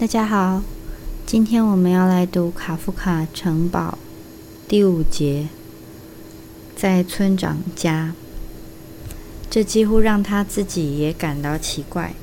[0.00, 0.62] 大家好，
[1.26, 3.98] 今天我们要来读卡夫卡《城堡》
[4.70, 5.48] 第五节，
[6.76, 8.14] 在村长家。
[9.50, 12.14] 这几乎让他自己也感到奇怪。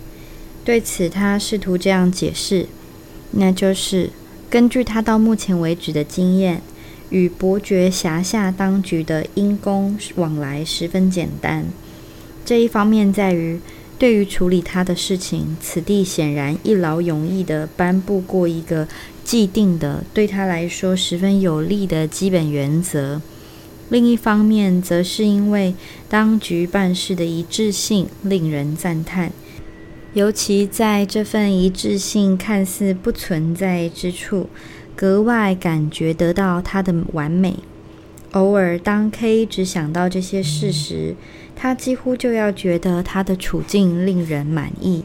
[0.64, 2.70] 对此，他试图这样解释：
[3.32, 4.10] 那就是
[4.50, 6.62] 根据他到目前为止的经验，
[7.10, 11.66] 与伯爵辖下当局的因公往来十分简单。
[12.46, 13.60] 这一方面在于。
[13.98, 18.88] 对于处理他的事情，此地显然一劳永逸地颁布过一个
[19.24, 23.22] 既定的、对他来说十分有利的基本原则。
[23.90, 25.76] 另一方面，则是因为
[26.10, 29.32] 当局办事的一致性令人赞叹，
[30.14, 34.50] 尤其在这份一致性看似不存在之处，
[34.96, 37.56] 格外感觉得到它的完美。
[38.32, 41.16] 偶尔，当 K 只想到这些事实，
[41.56, 45.04] 他几乎就要觉得他的处境令人满意。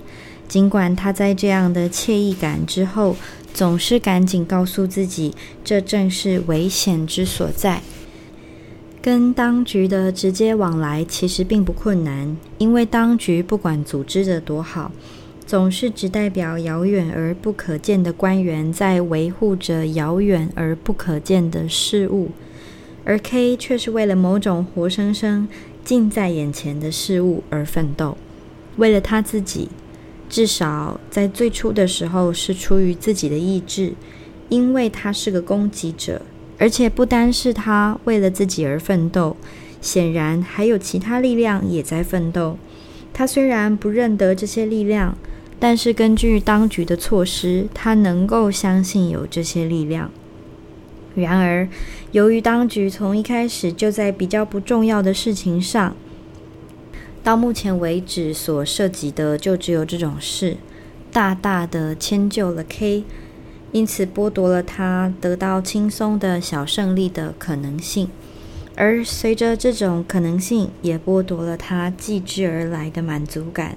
[0.48, 3.16] 尽管他在这样的惬意感之后，
[3.54, 5.32] 总是赶紧告诉自己，
[5.62, 7.80] 这正是危险之所在。
[9.00, 14.90] 跟当局的直接往来其实并不困难，因为当局不管组织的多好，
[15.46, 22.30] 总是只代表遥远而不可见的官员在维护着遥远而不可见的事物。
[23.04, 25.48] 而 K 却是为了某种活生生
[25.84, 28.16] 近在眼前的事物而奋斗，
[28.76, 29.68] 为了他自己，
[30.28, 33.94] 至少在最初的时候是出于自己的意志，
[34.48, 36.22] 因为他是个攻击者，
[36.58, 39.36] 而且不单是他为了自己而奋斗，
[39.80, 42.56] 显然还有其他力量也在奋斗。
[43.12, 45.16] 他虽然不认得这些力量，
[45.58, 50.10] 但是根据当局的措施，他能够相信有这些力量。
[51.16, 51.68] 然而，
[52.12, 55.96] 由于当局从一开始就在比较不重要的事情上，
[57.22, 60.56] 到目前为止所涉及的就只有这种事，
[61.12, 63.04] 大大的迁就了 K，
[63.72, 68.08] 因此剥夺了他得到轻松的小胜利的可能性，
[68.76, 73.76] 而随着这种可能性，也剥夺了他继之而来的满足感，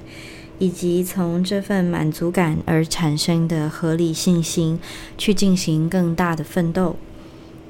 [0.60, 4.80] 以及从这份满足感而产生的合理信心，
[5.18, 6.96] 去进行更大的奋斗。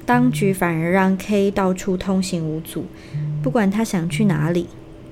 [0.06, 2.84] 当局反而让 K 到处通行无阻，
[3.42, 4.68] 不管他想去哪里。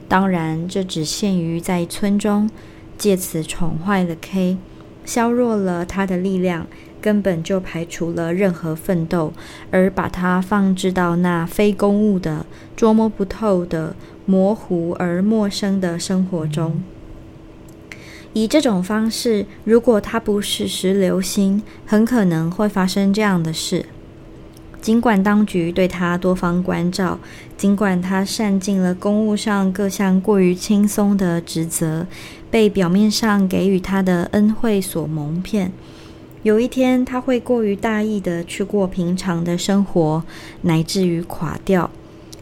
[0.06, 2.50] 当然，这只限于在村中，
[2.98, 4.58] 借此宠坏了 K，
[5.06, 6.66] 削弱了他的力量，
[7.00, 9.32] 根本就排除了任何奋斗，
[9.70, 12.44] 而把他放置到那非公务的、
[12.76, 16.82] 捉摸不透的、模糊而陌生的生活中。
[18.34, 23.86] 以这种方式，如果他不时时留心，很可能会发生这样的事。
[24.82, 27.16] 尽管当局对他多方关照，
[27.56, 32.04] 尽管他善尽了公务上各项过于轻松的职责，
[32.50, 35.70] 被表面上给予他的恩惠所蒙骗，
[36.42, 40.24] 有一天他会过于大意的去过平常的生活，
[40.62, 41.88] 乃至于垮掉，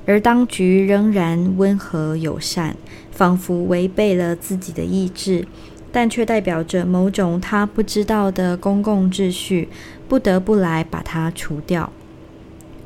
[0.07, 2.75] 而当局仍然温和友善，
[3.13, 5.47] 仿佛违背了自己的意志，
[5.93, 9.69] 但却代表着某种他不知道的公共秩序，
[10.09, 11.93] 不得不来把它除掉。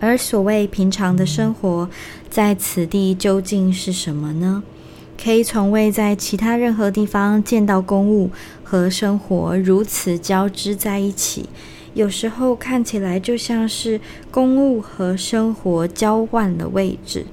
[0.01, 1.89] 而所谓平常的生活，
[2.29, 4.63] 在此地究竟是什么呢
[5.17, 8.31] ？K 从未在其他任何地方见到公务
[8.63, 11.49] 和生活如此交织在一起，
[11.95, 14.01] 有时候看起来就像是
[14.31, 17.25] 公务和生活交换了位置。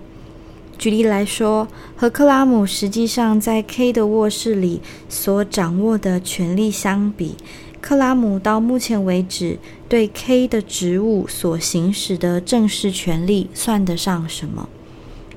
[0.78, 7.36] 举例来说，和克拉姆实际上在 K 的卧室里所掌握的权力相比。
[7.82, 9.58] 克拉姆到目前为止
[9.90, 14.70] 对 K 的职务所行使的正式权利算得上什么？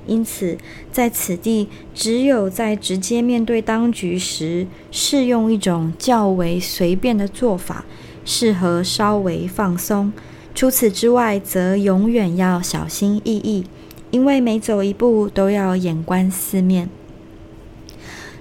[0.07, 0.59] 因此，
[0.93, 7.87] 在此地，只有在直接面对当局时，适用一种较为随便的做法，
[8.25, 10.13] 适合稍微放松。
[10.55, 13.65] 除此之外，则永远要小心翼翼，
[14.11, 16.91] 因为每走一步都要眼观四面。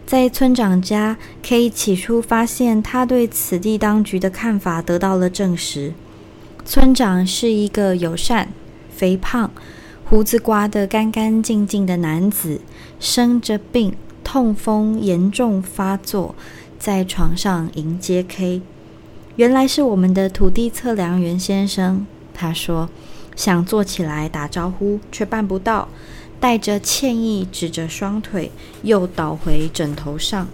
[0.06, 5.94] 在村长家，K 起初发现他对此地当局的看法得到了证实。
[6.66, 8.50] 村长是一个友善、
[8.92, 9.50] 肥胖、
[10.06, 12.62] 胡子刮得干干净净的男子，
[13.00, 16.36] 生着病，痛风严重发作，
[16.78, 18.62] 在床上迎接 K。
[19.38, 22.90] 原来是我们的土地测量员先生，他说
[23.36, 25.88] 想坐起来打招呼，却办不到。
[26.44, 28.52] 带着歉意，指着双腿，
[28.82, 30.50] 又倒回枕头上。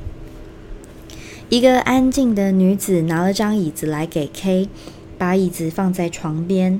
[1.50, 4.70] 一个安静的女子拿了张椅子来给 K，
[5.18, 6.80] 把椅子放在床边。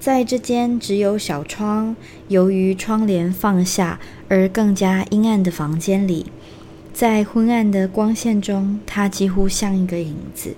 [0.00, 1.94] 在这间只有小窗，
[2.26, 6.26] 由于窗帘放下而更加阴暗的房间里，
[6.92, 10.56] 在昏暗的光线中，他几乎像一个影子。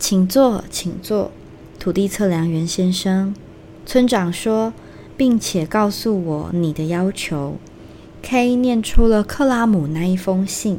[0.00, 1.30] 请坐，请坐，
[1.78, 3.32] 土地测量员先生。
[3.86, 4.72] 村长说，
[5.20, 7.58] 并且告诉我你的要求。
[8.22, 10.78] K 念出了克拉姆那一封信，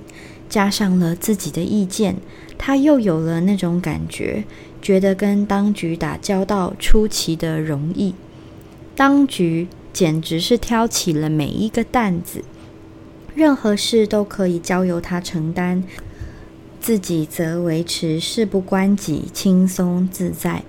[0.50, 2.16] 加上了自己的意见，
[2.58, 4.46] 他又有了那种感觉，
[4.82, 8.16] 觉得跟当局打交道出奇的容易。
[8.96, 12.44] 当局简直是挑起了每一个担子，
[13.36, 15.84] 任何事都可以交由他承担，
[16.80, 20.64] 自己则维持事不关己，轻松自在。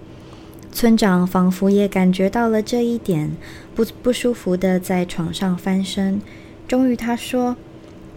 [0.72, 3.30] 村长仿佛也感觉到了这一点，
[3.74, 6.20] 不不舒服的在床上翻身。
[6.66, 7.56] 终于，他说：“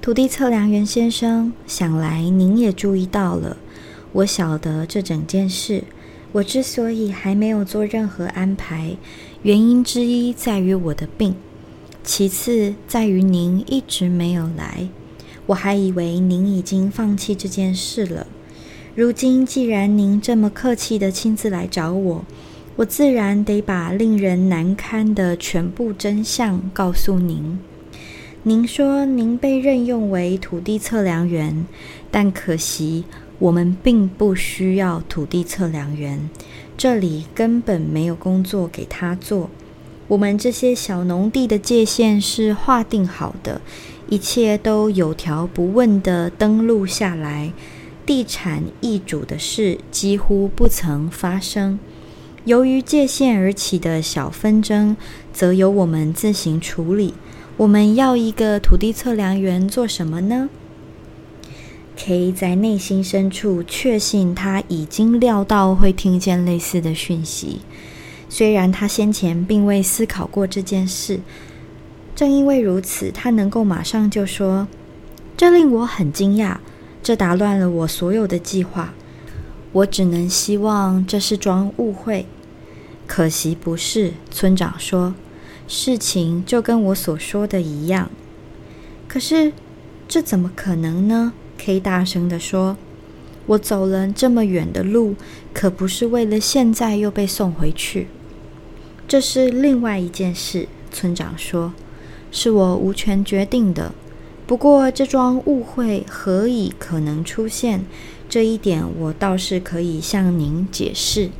[0.02, 3.58] 土地测量员先生，想来您也注意到了，
[4.14, 5.84] 我晓得这整件事。
[6.32, 8.96] 我之所以还没有做任何安排，
[9.44, 11.36] 原因之一在于我的病，
[12.04, 14.88] 其次在于您一直没有来。
[15.48, 18.26] 我还以为您已经放弃这件事了。
[18.96, 22.26] 如今，既然您这么客气的亲自来找我，
[22.78, 27.60] 我自然得把令人难堪的全部真相告诉您。”
[28.48, 31.66] 您说您被任用为土地测量员，
[32.12, 33.04] 但可惜
[33.40, 36.30] 我们并不需要土地测量员，
[36.78, 39.50] 这里根本没有工作给他做。
[40.08, 43.60] 我们这些小农地的界限是划定好的，
[44.10, 47.52] 一切都有条不紊地登录下来，
[48.06, 51.80] 地产易主的事几乎不曾发生。
[52.46, 54.96] 由于界限而起的小纷争，
[55.34, 57.16] 则由我们自行处理。
[57.58, 60.48] 我们要一个土地测量员做什么呢
[61.98, 67.62] ？K 在内心深处确信他已经料到会听见类似的讯息，
[68.30, 71.22] 虽然他先前并未思考过这件事。
[72.16, 74.68] 正因为如此，他能够马上就说
[75.36, 76.58] ：“这令我很惊讶，
[77.02, 78.94] 这打乱了我所有的计划。
[79.72, 82.28] 我只能希望这是桩误会。
[83.08, 85.14] 可惜不是。”村长说。
[85.68, 88.12] 事情就跟我所说的一样，
[89.08, 89.52] 可是
[90.08, 92.78] 这怎么可能呢？K 大声地说
[93.48, 95.16] ：“我走了这么远的路，
[95.56, 98.06] 可不是为了现在又被送回去。
[99.08, 101.74] 这是另外一件事。”村长说
[102.32, 103.92] ：“是我无权决定的。
[104.46, 107.86] 不过这桩误会何以可能出现？
[108.30, 111.32] 这一点我倒是可以向您解释。”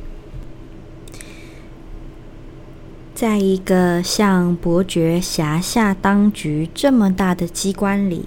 [3.16, 8.26] 在一个像伯爵辖下当局这么大的机关里，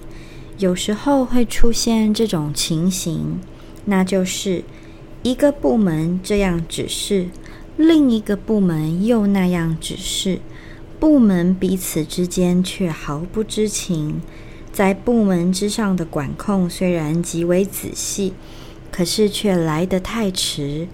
[0.58, 3.38] 有时候会出现这种情形，
[3.84, 4.64] 那就是
[5.22, 7.28] 一个部门这样指示，
[7.76, 10.40] 另一个部门又那样指示，
[10.98, 14.20] 部门彼此之间却毫不知情。
[14.72, 18.32] 在部门之上的管控虽然极为仔细，
[18.90, 20.88] 可是却来得太迟，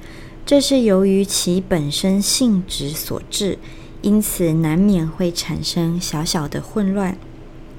[0.45, 3.59] 这是由于其本身性质所致。
[4.03, 7.17] 因此，难免会产生小小的混乱。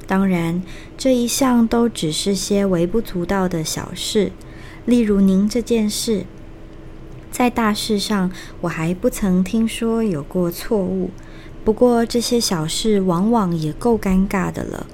[0.05, 0.61] 当然，
[0.97, 4.31] 这一项都只是些微不足道的小事。
[4.85, 6.25] 例如，您这件事，
[7.29, 8.31] 在大事上
[8.61, 11.11] 我还不曾听说有过错误。
[11.65, 14.87] 不过，这些小事往往也够尴尬的了。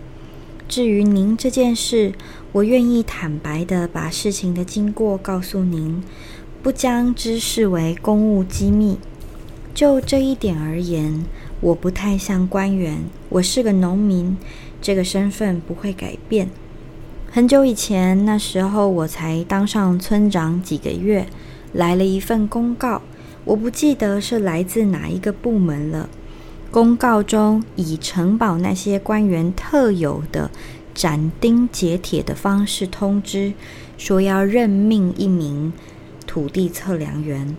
[0.67, 2.13] 至于您这件事，
[2.51, 6.03] 我愿意坦白的把事情的经过告诉您，
[6.63, 8.97] 不将之视为公务机密。
[9.73, 11.25] 就这一点而言，
[11.59, 12.99] 我不太像官员，
[13.29, 14.37] 我是个农民，
[14.79, 16.47] 这个身份不会改变。
[17.31, 21.25] 很久以前，那时候我才当上村长几个月，
[21.71, 23.01] 来了一份公告，
[23.45, 26.07] 我不记得是来自哪一个部门了。
[26.69, 30.51] 公告中以城堡那些官员特有的
[30.93, 33.53] 斩钉截铁的方式通知，
[33.97, 35.73] 说要任命一名
[36.27, 37.57] 土地测量员。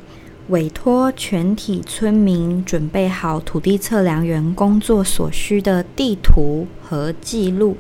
[0.49, 7.79] 委托全体村民准备好土地测量员工作所需的地图和记录。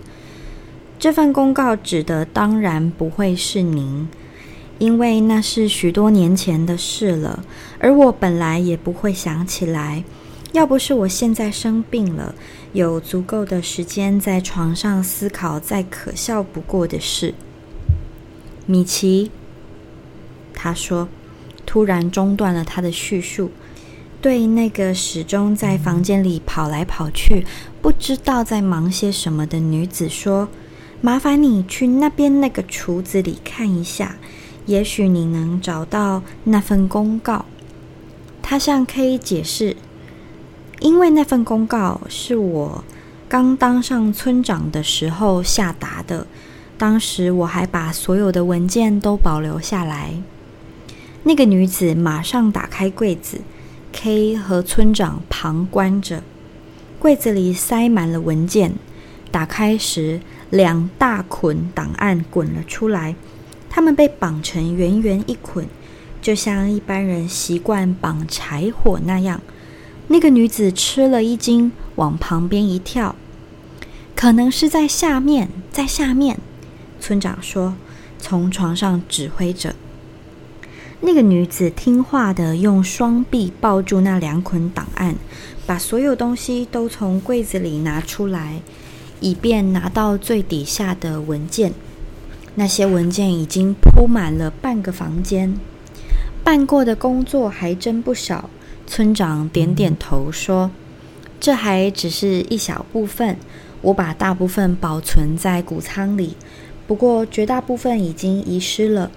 [0.98, 4.08] 这份公告指的当然不会是您，
[4.78, 7.44] 因为那是许多年前的事了，
[7.78, 10.02] 而我本来也不会想起来。
[10.52, 12.34] 要不是我现在生病了，
[12.72, 17.34] 有足够的时间在床上思考再可笑不过的事。
[18.64, 19.30] 米奇，
[20.54, 21.06] 他说。
[21.66, 23.50] 突然中断了他的叙述，
[24.20, 27.44] 对那个始终在房间里跑来跑去、
[27.82, 30.48] 不知道在忙些什么的女子说
[31.02, 34.16] ：“麻烦你去那边那个橱子里看一下，
[34.66, 37.44] 也许你能找到那份公告。”
[38.40, 39.76] 他向 K 解释
[40.80, 42.84] ：“因为那份公告是我
[43.28, 46.26] 刚当上村长的时候下达的，
[46.78, 50.14] 当时我还把所有的文件都保留下来。”
[51.26, 53.40] 那个女子马上打开柜子
[53.92, 56.22] ，K 和村长旁观着。
[56.98, 58.74] 柜子里塞满了文件，
[59.30, 63.14] 打开时，两大捆档案滚了出来。
[63.70, 65.66] 它们被绑成圆圆一捆，
[66.20, 69.40] 就像一般人习惯绑柴火那样。
[70.08, 73.16] 那个女子吃了一惊，往旁边一跳。
[74.14, 76.38] 可能是在下面，在下面。
[77.00, 77.74] 村长说，
[78.18, 79.74] 从床上指挥着。
[81.06, 85.14] 那个女子听话的用双臂抱住那两捆档案，
[85.66, 88.62] 把所有东西都从柜子里拿出来，
[89.20, 91.74] 以便拿到最底下的文件。
[92.54, 95.60] 那些文件已经铺满了半个房间，
[96.42, 98.48] 办过的工作还真不少。
[98.86, 100.70] 村长点点头说
[101.38, 103.36] ：“这还只是一小部分，
[103.82, 106.34] 我把大部分保存在谷仓里，
[106.86, 109.10] 不过绝大部分已经遗失了。”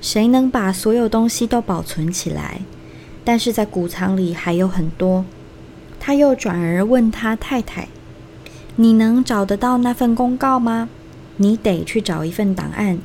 [0.00, 2.60] 谁能把所有东西都保存起来？
[3.24, 5.24] 但是在谷仓里还有很多。
[5.98, 7.88] 他又转而问他太太
[8.76, 10.88] ：“你能找得到那份公告吗？
[11.38, 12.98] 你得去找一份档案，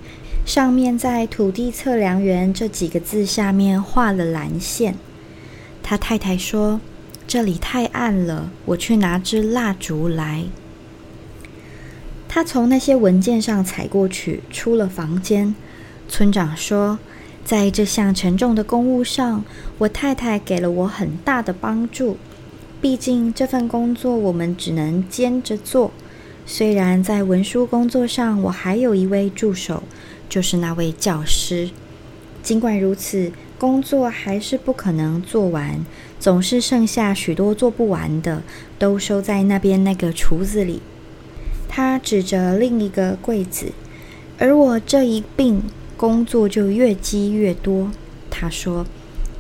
[0.46, 4.96] 上面在‘土地测量员’这几个字下面画了蓝线。”
[5.82, 6.80] 他太太说
[7.26, 10.46] ：“这里太暗了，我去拿支蜡烛来。”
[12.30, 15.56] 他从那些文件上踩过去，出了房间。
[16.12, 17.00] 村长说
[17.46, 19.46] ：“在这项沉重的公务上，
[19.77, 22.18] 我太太给了我很大的帮助。
[22.82, 25.89] 毕竟这份工作我们只能兼着做。
[26.46, 29.84] 虽然在文书工作上，我还有一位助手，
[30.27, 31.70] 就是那位教师。
[32.44, 35.80] 尽管如此，工作还是不可能做完，
[36.20, 38.44] 总是剩下许多做不完的，
[38.77, 40.82] 都收在那边那个橱子里。”
[41.70, 43.72] 他指着另一个柜子，
[44.38, 45.63] 而我这一病。
[46.01, 47.91] 工作就越积越多，
[48.31, 48.88] 他说，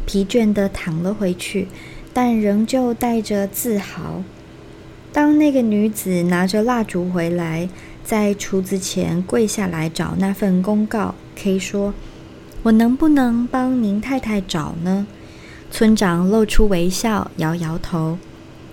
[0.05, 1.67] 疲倦地躺了回去，
[2.13, 4.21] 但仍旧带着自豪。
[5.11, 7.67] 当那个女子拿着蜡烛回来，
[8.03, 11.95] 在厨子前跪下来找那份公告，K 说
[12.61, 15.07] ：“我能不能帮您太太找呢？”
[15.71, 18.19] 村长露出微笑，摇摇头。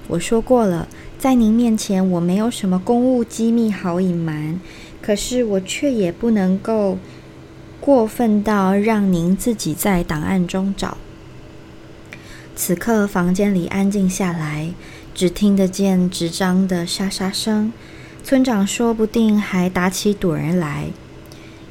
[0.09, 0.87] 我说过了，
[1.19, 4.61] 在您面前我没有什么公务机密好隐瞒，
[5.01, 6.99] 可是我却也不能够。
[7.89, 10.99] 过分到让您自己在档案中找。
[12.55, 14.75] 此刻房间里安静下来，
[15.15, 17.73] 只听得见纸张的沙沙声。
[18.23, 20.91] 村长说不定还打起盹儿来。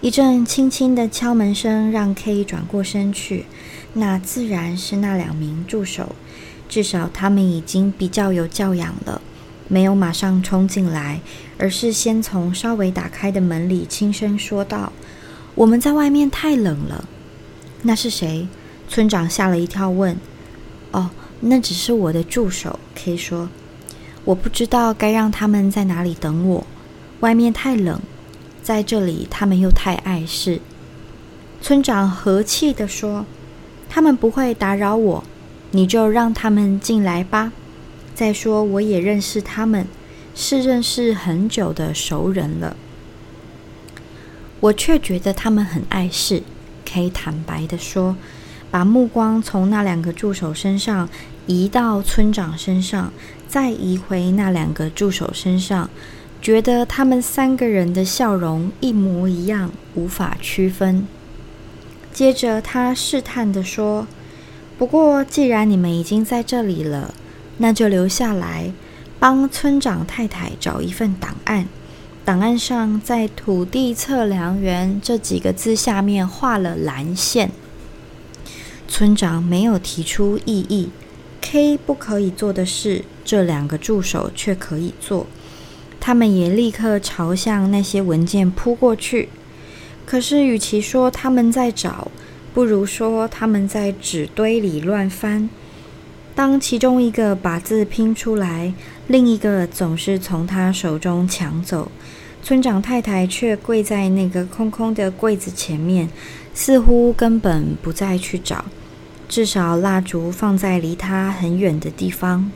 [0.02, 3.46] 一阵轻轻的敲门声让 K 转过身去，
[3.94, 6.16] 那自然是那两名助手。
[6.68, 9.22] 至少他们已经比较有教养了，
[9.68, 11.20] 没有马上冲进来，
[11.60, 14.92] 而是先从稍微打开的门里轻声说道。
[15.58, 17.10] 我们在外面太冷了。
[17.82, 18.48] 那是谁？
[18.88, 20.16] 村长吓了一跳，问
[20.94, 21.10] ：“哦，
[21.40, 22.80] 那只是我的助手。
[22.94, 23.50] ”K 说
[24.24, 26.68] ：“我不知道该让他们在哪里等我。
[27.22, 28.00] 外面太冷，
[28.62, 30.62] 在这里他们又太碍事。”
[31.60, 33.26] 村长和气地说
[33.90, 35.24] ：“他们不会打扰我，
[35.72, 37.52] 你就让他们进来吧。
[38.14, 39.88] 再说，我也认识他们，
[40.36, 42.78] 是认识很久的熟人了。”
[44.60, 46.42] 我却觉得他们很碍事，
[46.90, 48.16] 可以坦白的说，
[48.72, 51.08] 把目光从那两个助手身上
[51.46, 53.14] 移到村长身上，
[53.48, 55.90] 再移回那两个助手身上，
[56.42, 61.08] 觉得他们三个人的笑容一模一样，无法区分。
[62.12, 64.08] 接着他试探的说
[64.80, 67.14] ：“不过既然你们已经在这里了，
[67.60, 68.72] 那就留下来
[69.20, 71.68] 帮村长太太找一份档案。”
[72.28, 77.52] 档案上在“土地测量员”这几个字下面画了蓝线。
[78.86, 80.90] 村长没有提出异议。
[81.40, 85.26] K 不可以做的事，这两个助手却可以做。
[86.02, 89.30] 他们也立刻朝向那些文件扑过去。
[90.06, 92.12] 可是，与其说他们在找，
[92.54, 95.50] 不如说他们在纸堆里乱翻。
[96.36, 98.74] 当其中一个把字拼出来，
[99.08, 101.90] 另一个总是从他手中抢走。
[102.48, 106.08] 村长太太却跪在那个空空的柜子前面，
[106.54, 108.64] 似乎根本不再去找。
[109.28, 112.50] 至少蜡烛放在离他很远的地方。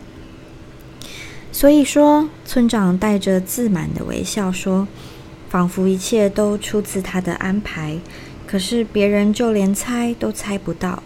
[1.51, 4.88] 所以说，村长带着自满的微笑说
[5.51, 8.00] ：“仿佛一切都出自他的安排。
[8.48, 11.03] 可是别人就连猜都猜不到。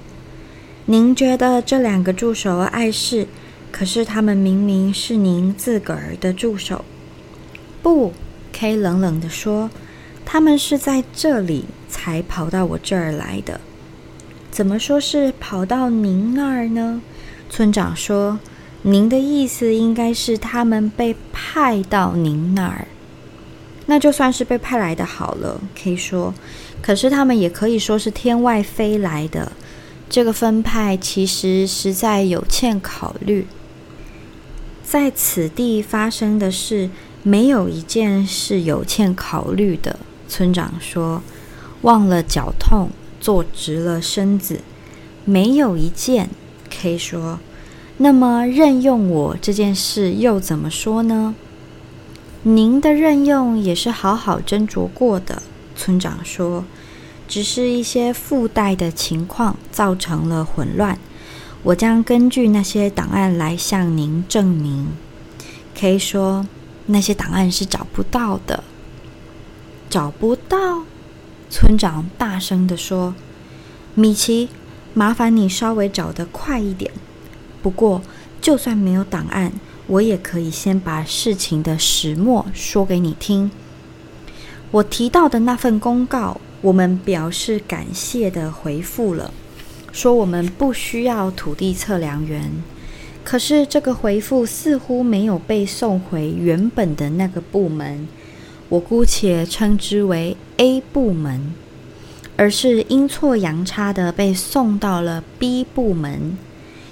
[0.86, 3.26] 您觉得这两个助手碍事？
[3.72, 6.86] 可是他们明明是您自个儿的助手。
[7.82, 8.14] 不。”
[8.58, 9.70] K 冷冷地说
[10.24, 13.60] ：“他们是在这里才跑到我这儿来的。”
[14.50, 17.02] 怎么说是跑到您那儿呢？
[17.50, 18.40] 村长说
[18.84, 22.88] ：“您的意思应该是他们被派到您那儿。
[23.88, 26.34] 那就算是被派来的好了。” ”K 说，
[26.82, 29.52] 可是他们也可以说是天外飞来的。
[30.10, 33.46] 这个分派其实实在有欠考虑。
[34.82, 36.90] 在此地发生的事，
[37.28, 39.98] 没有一件是有欠考虑的。
[40.28, 41.24] 村长说
[41.82, 44.62] ：“忘了脚痛，坐直了身子，
[45.26, 46.30] 没有一件。”
[46.70, 47.40] 可以说，
[47.98, 51.34] 那么任用我这件事又怎么说呢？
[52.44, 55.42] 您的任用也是好好斟酌过的，
[55.76, 56.64] 村长说，
[57.28, 61.00] 只是一些附带的情况造成了混乱。
[61.64, 64.90] 我将根据那些档案来向您证明。
[65.78, 66.46] 可以说，
[66.88, 68.64] 那些档案是找不到的，
[69.90, 70.84] 找不到。
[71.50, 73.16] 村长大声地说
[73.96, 74.50] ：“米奇。”
[74.98, 76.90] 麻烦你稍微找得快一点。
[77.62, 78.02] 不过，
[78.40, 79.52] 就算没有档案，
[79.88, 83.52] 我也可以先把事情的始末说给你听。
[84.72, 89.34] 我提到的那份公告，我们表示感谢的回复了，
[89.92, 92.50] 说我们不需要土地测量员。
[93.26, 98.08] 可是，这个回复似乎没有被送回原本的那个部门，
[98.70, 101.54] 我姑且称之为 A 部门。
[102.38, 106.38] 而是阴错阳差的被送到了 B 部门，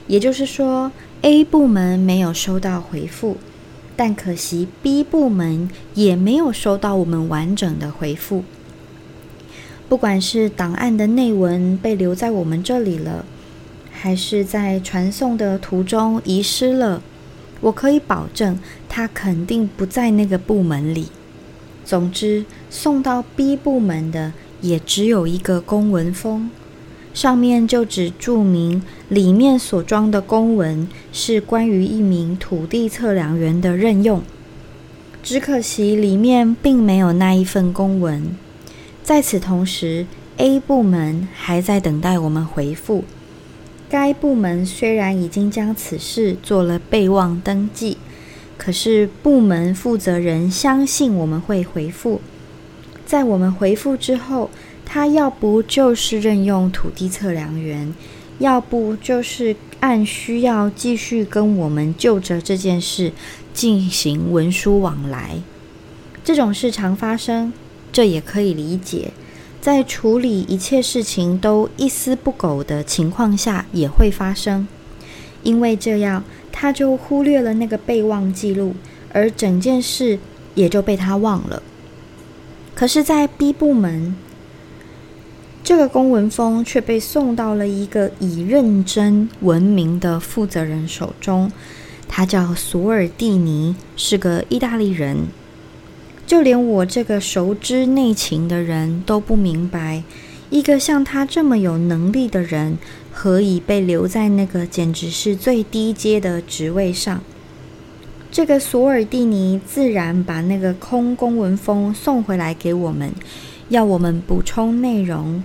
[0.07, 0.89] 也就是说
[1.21, 3.35] ，A 部门没有收到回复，
[3.97, 8.45] 但可惜 B 部门也没有收到我们完整的回复。
[9.89, 13.25] 不管是档案的内文被留在我们这里了，
[14.03, 17.01] 还是在传送的途中遗失了，
[17.61, 21.07] 我可以保证它肯定不在那个部门里。
[21.85, 24.33] 总之，送到 B 部门的。
[24.59, 26.49] 也只有一个公文封，
[27.13, 34.21] 上面就只注明里面所装的公文是关于一名土地测量员的任用。
[35.21, 38.35] 只可惜里面并没有那一份公文。
[39.01, 40.05] 在此同时
[40.37, 43.03] ，A 部门还在等待我们回复。
[43.93, 47.99] 该部门虽然已经将此事做了备忘登记，
[48.57, 52.19] 可是部门负责人相信我们会回复。
[53.05, 54.49] 在我们回复之后，
[54.83, 57.93] 他要不就是任用土地测量员，
[58.39, 63.11] 要不就是按需要继续跟我们就着这件事
[63.53, 65.35] 进行文书往来。
[66.23, 67.53] 这种事常发生，
[67.91, 69.11] 这也可以理解。
[69.63, 74.67] 在处理一切事情都一丝不苟的情况下，也会发生，
[75.41, 76.21] 因为这样
[76.51, 78.75] 他就忽略了那个备忘记录，
[79.13, 80.19] 而整件事
[80.53, 81.63] 也就被他忘了。
[82.75, 84.17] 可是，在 B 部门，
[85.63, 91.49] 这个公文封却被送到了一个以认真闻名的负责人手中。
[92.09, 95.27] 他叫索尔蒂尼，是个意大利人。
[96.25, 100.03] 就连我这个熟知内情的人都不明白，
[100.49, 102.77] 一个像他这么有能力的人，
[103.11, 107.21] 何以被留在那个简直是最低阶的职位上。
[108.31, 113.11] 这个索尔蒂尼自然把那个空公文封送回来给我们，
[113.69, 115.43] 要我们补充内容。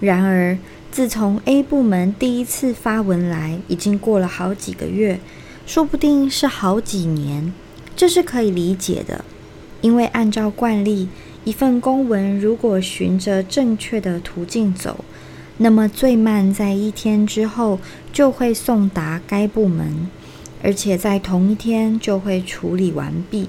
[0.00, 0.58] 然而，
[0.90, 5.20] 自从 A 部门第一次发文来，已经过了好几个月，
[5.66, 7.52] 说不定是好几年。
[7.96, 9.24] 这是可以理解的，
[9.80, 11.08] 因为按照惯例，
[11.44, 15.04] 一份公文如果循着正确的途径走，
[15.58, 17.78] 那么最慢在一天之后
[18.12, 20.08] 就会送达该部门。
[20.62, 23.48] 而且在同一天就会处理完毕。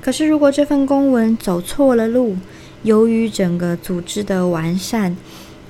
[0.00, 2.36] 可是，如果这份公文走错了路，
[2.82, 5.16] 由于整个组织的完善，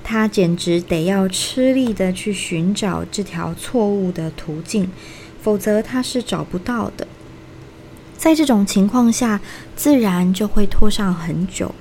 [0.03, 4.91] 他简直得要吃力的去寻找这条错误的途径，
[5.43, 7.07] 否则他是找不到的。
[8.19, 9.41] 在这种情况下，
[9.77, 11.73] 自然就会拖上很久。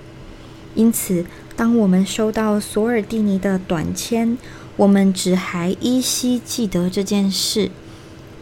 [0.76, 4.38] 因此，当我们收到索尔蒂尼的短签，
[4.76, 7.72] 我们只还依稀记得这件事。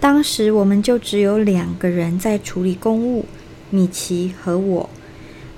[0.02, 3.26] 当时我们就只有两个人在处理公务，
[3.70, 4.90] 米奇和我。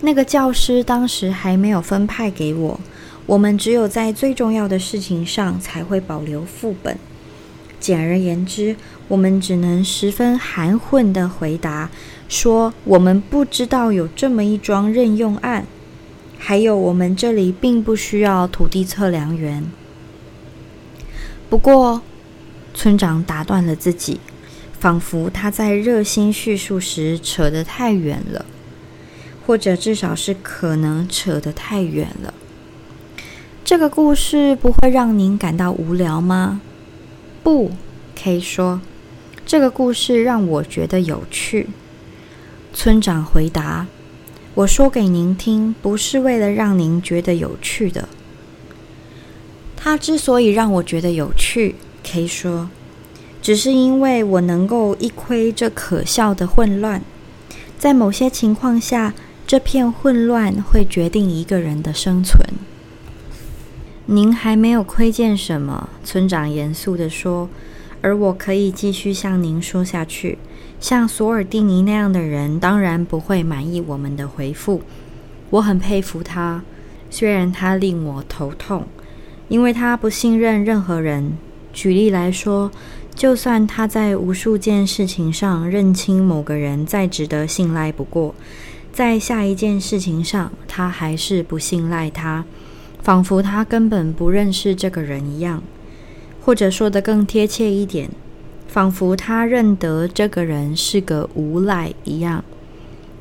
[0.02, 2.80] 那个教师当时还没有分派给我，
[3.26, 6.96] 我们只有在最重要的事情上才会保留副本。
[7.80, 8.76] 简而言之，
[9.08, 11.90] 我们只能十分含混地回答
[12.28, 15.66] 说：“我们不知道有这么一桩任用案，
[16.38, 19.64] 还有我们这里并不需要土地测量员。”
[21.50, 22.02] 不过，
[22.74, 24.20] 村长打断了自己。
[24.80, 28.46] 仿佛他在热心叙述时扯得太远了，
[29.44, 32.32] 或者至少是可能扯得太远了。
[33.66, 36.62] 这个故事不会让您感到无聊吗？
[37.42, 37.72] 不
[38.14, 38.80] ，K 说，
[39.48, 41.68] 这个故事让我觉得有趣。
[42.80, 43.88] 村长回答
[44.54, 48.08] ：“我说给您听，不是为了让您觉得有趣的。
[49.76, 52.70] 他之所以让我觉得有趣，K 说，
[53.42, 57.02] 只是因为我能够一窥这可笑的混乱。
[57.80, 59.16] 在某些情况下，
[59.48, 62.48] 这片混乱会决定一个人的生存。
[64.06, 67.50] 您还没有窥见什么，村长严肃地说，
[68.04, 70.38] 而我可以继续向您说下去。”
[70.80, 74.82] 像索尔蒂尼那样的人，当然不会满意我们的回复。
[75.50, 76.62] 我很佩服他，
[77.10, 78.86] 虽然他令我头痛，
[79.48, 81.38] 因为他不信任任何人。
[81.74, 82.72] 举例来说，
[83.16, 88.36] 就算他在无数件事情上认清某个人再值得信赖不过，
[88.92, 92.46] 在下一件事情上，他还是不信赖他，
[93.02, 95.64] 仿佛他根本不认识这个人一样。
[96.42, 98.10] 或者说的更贴切一点。
[98.68, 102.44] 仿佛他认得这个人是个无赖一样，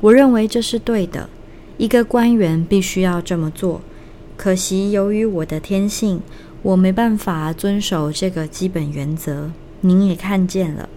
[0.01, 1.29] 我认为这是对的。
[1.77, 3.81] 一个官员必须要这么做。
[4.35, 6.21] 可惜，由于我的天性，
[6.61, 9.51] 我没办法遵守这个基本原则。
[9.81, 10.89] 您也看见了，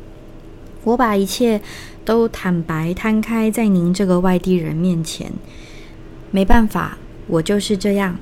[0.84, 1.60] 我把一切
[2.04, 5.32] 都坦白摊开在您这个外地人面前。
[6.30, 8.18] 没办法，我就是这样。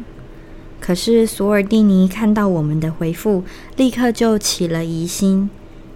[0.81, 3.45] 可是索尔蒂尼看到我们的回复，
[3.77, 5.51] 立刻就起了疑心。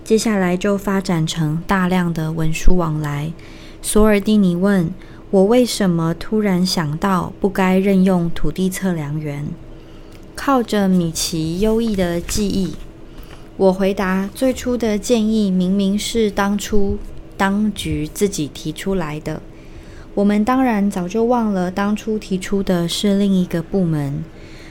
[0.04, 3.32] 接下来就发展成大量的文书往来。
[3.80, 4.92] 索尔蒂尼问
[5.30, 9.46] 我为什么突然想到不该任用土地测量员。
[10.34, 12.74] 靠着米奇优异的记忆，
[13.56, 16.98] 我回答：最初的建议明明是当初
[17.36, 19.40] 当局自己提出来的。
[20.14, 24.24] 我们当然早就忘了当初提出的是另一个部门。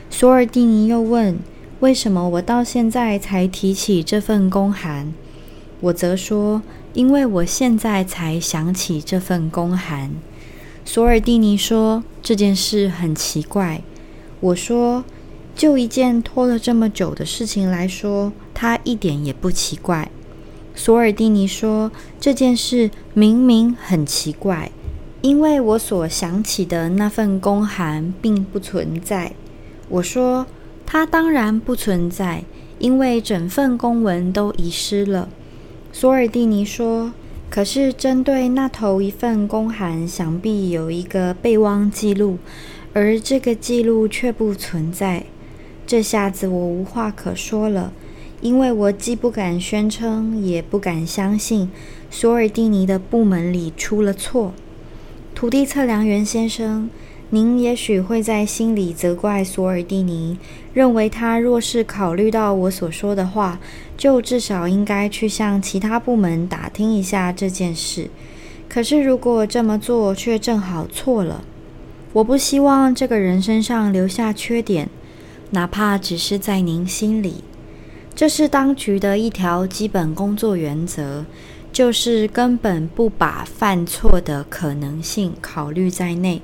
[0.10, 1.40] 索尔蒂尼又问。
[1.82, 5.12] 为什么我到现在才提起这份公函？
[5.80, 6.62] 我则说，
[6.94, 10.12] 因为我现在才想起这份公函。
[10.86, 13.82] 索尔蒂尼说这件事很奇怪。
[14.42, 15.04] 我说，
[15.56, 20.12] 就一件拖了这么久的事情来说，它一点也不奇怪。
[20.76, 24.70] 索尔蒂尼说这件事明明很奇怪，
[25.22, 29.34] 因为我所想起的那份公函并不存在。
[29.90, 30.46] 我说。
[30.94, 32.44] 它当然不存在，
[32.78, 35.30] 因为整份公文都遗失了。
[35.94, 37.14] 索尔蒂尼说
[37.50, 42.40] ：“可是针对那头一份公函，想必有一个备忘记录，
[42.92, 45.24] 而这个记录却不存在。
[45.88, 47.94] 这下子我无话可说了，
[48.42, 51.70] 因为我既不敢宣称，也不敢相信
[52.10, 54.52] 索尔蒂尼的部门里出了错。
[55.34, 56.90] 土地测量员先生。”
[57.34, 60.38] 您也许会在心里责怪索尔蒂尼，
[60.74, 63.58] 认为他若是考虑到我所说的话，
[63.96, 68.10] 就至少应该去向其他部门打听一下这件事。
[68.68, 71.46] 可是如果这么做却正好错了，
[72.12, 74.90] 我不希望这个人身上留下缺点，
[75.52, 77.46] 哪怕只是在您心里。
[78.14, 81.24] 这是当局的一条基本工作原则，
[81.72, 86.42] 就是根本不把犯错的可能性考虑在内。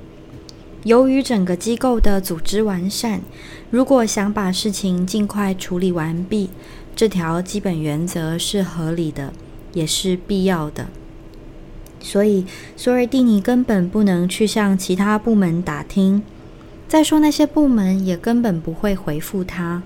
[0.88, 3.20] 由于整个机构的组织完善，
[3.70, 6.48] 如果想把事情尽快处理完毕，
[6.96, 9.34] 这条基本原则是合理的，
[9.74, 10.86] 也是必要的。
[12.00, 16.22] 所以，索尔蒂尼根本不能去向其他部门打听。
[16.88, 19.82] 再说，那些部门也根本不会回复他，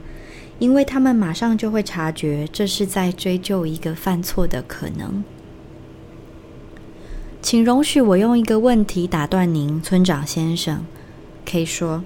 [0.60, 5.24] 因为他们马上就会察觉这是在追究一个犯错的可能。
[7.42, 10.86] 请容许我用一个问题打断您，村长先生。
[11.44, 12.04] 可以说，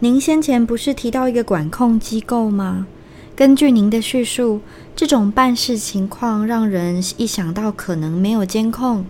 [0.00, 2.88] 您先前不是提到一个管控机构吗？
[3.36, 4.60] 根据您的叙述，
[4.96, 9.06] 这种办事情况让人一想到可能没有监控，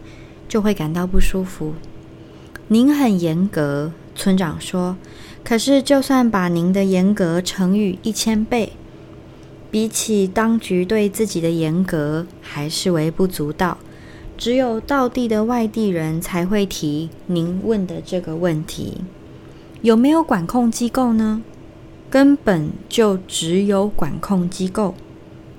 [0.46, 1.72] 就会感到不舒服。
[2.68, 4.98] 您很严格，村长说。
[5.42, 8.74] 可是，就算把您的严格乘以一千倍，
[9.70, 13.79] 比起当局对自己的严格，还是微不足道。
[14.40, 19.03] 只有道地的外地人才会提您问的这个问题：
[19.83, 21.42] 有没有管控机构呢？
[22.09, 24.94] 根本就只有管控机构。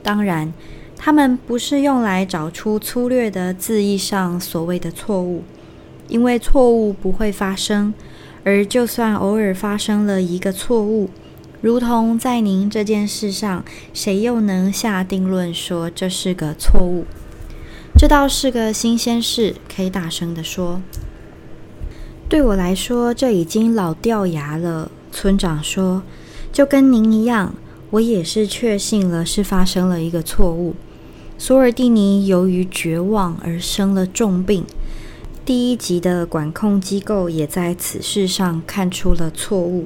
[0.02, 0.52] 当然，
[0.98, 5.44] 他们不是用来找出粗略的字义上所谓的错误，
[6.08, 7.94] 因为错误不会发生。
[8.44, 11.12] 而就算偶尔发生了一个错误，
[11.62, 13.64] 如同在您这件事上，
[13.94, 17.06] 谁又能下定论说这是个错误？
[17.98, 20.82] 这倒是个新鲜事，可以大声地说。
[22.28, 24.90] 对我来说，这已经老掉牙了。
[25.12, 26.02] 村长说
[26.52, 27.54] ：“就跟您一样，
[27.92, 30.76] 我也是确信了是发生了一个错误。
[31.38, 34.64] 索尔蒂尼由于绝望而生了重病，
[35.44, 39.86] 第一级的管控机构也在此事上看出了错误。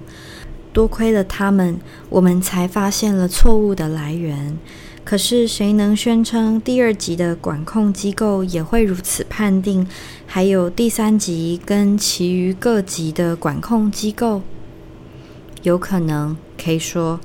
[0.71, 4.57] 多亏了他们，我们才发现了错误的来源。
[5.05, 9.87] 可是，谁能宣称第二级的管控机构也会如此判定？
[10.25, 14.41] 还有第三级跟其余各级的管控机构，
[15.61, 17.19] 有可能可以说，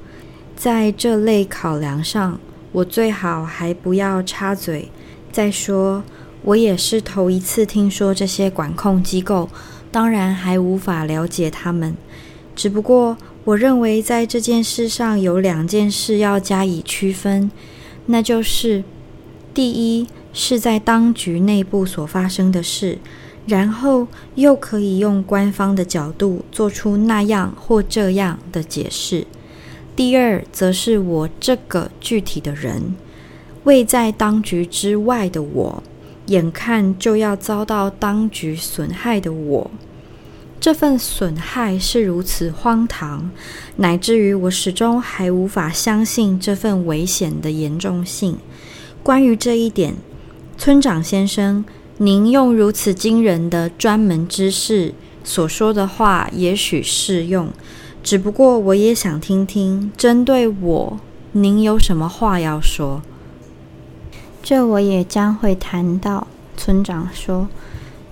[0.55, 2.38] 在这类考量上，
[2.73, 4.90] 我最好还不要插嘴。
[5.33, 6.05] 再说，
[6.43, 9.49] 我也是头一次听说这些管控机构，
[9.90, 11.97] 当然还无法了解他们。
[12.55, 17.50] 只不过，我认为在这件事上有两件事要加以区分，
[18.07, 18.85] 那就是：
[19.55, 22.98] 第一，是在当局内部所发生的事，
[23.46, 29.24] 然后又可以用官方的角度做出那样或这样的解释；
[29.96, 32.94] 第二，则是我这个具体的人，
[33.64, 35.83] 位在当局之外的我，
[36.26, 39.70] 眼看就要遭到当局损害的我。
[40.61, 43.31] 这份损害是如此荒唐，
[43.77, 48.37] 乃至于我始终还无法相信这份危险的严重性。
[49.03, 49.94] 关于这一点，
[50.59, 51.64] 村长先生，
[51.96, 54.92] 您用如此惊人的专门知识
[55.25, 57.49] 所说的话，也许适用。
[58.03, 61.01] 只不过，我也想听听，针对我，
[61.33, 63.01] 您有什么话要说？
[64.42, 66.27] 这我也将会谈到。
[66.55, 67.49] 村长说。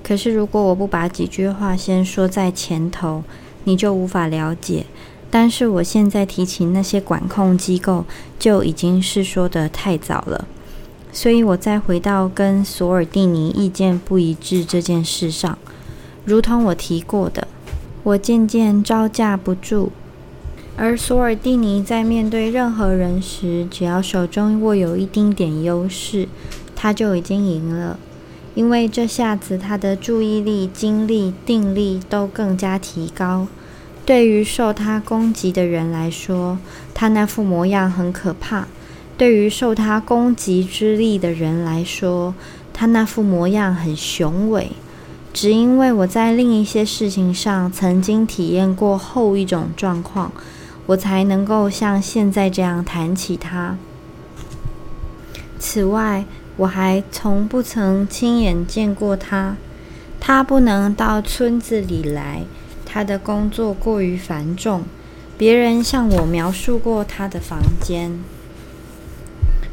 [0.08, 3.22] 可是，如果我不把几句话先说在前头，
[3.64, 4.86] 你就无法了解。
[5.30, 8.06] 但是，我现在提起那些管控机构，
[8.38, 10.48] 就已经是说的太早了。
[11.12, 15.58] 所以，我再回到跟索尔蒂尼意见不一致这件事上，
[16.24, 17.46] 如同我提过的，
[18.02, 19.92] 我渐渐招架不住。
[20.78, 26.26] 而索尔蒂尼在面对任何人时，只要手中握有一丁点优势，
[26.74, 27.98] 他就已经赢了。
[28.58, 33.46] 因为这下子他的注意力、精力、定力都更加提高。
[34.04, 36.58] 对于受他攻击的人来说，
[36.92, 38.64] 他那副模样很可怕；
[39.16, 42.34] 对于受他攻击之力的人来说，
[42.74, 44.72] 他那副模样很雄伟。
[45.32, 50.32] 只因为我在另一些事情上曾经体验过后一种状况，
[50.86, 53.78] 我才能够像现在这样谈起他。
[55.60, 56.24] 此外，
[56.58, 59.56] 我还从不曾亲眼见过他。
[60.20, 62.42] 他不能到村子里来，
[62.84, 64.82] 他的工作过于繁重。
[65.38, 68.18] 别人向我描述过他的房间，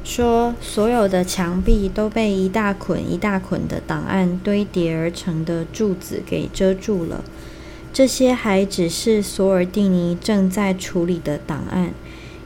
[0.04, 7.24] 说所有的墙壁都被一大捆一大捆的档案堆叠而成的柱子给遮住了。
[7.92, 11.92] 这些还只是索尔蒂尼正在处理的档案。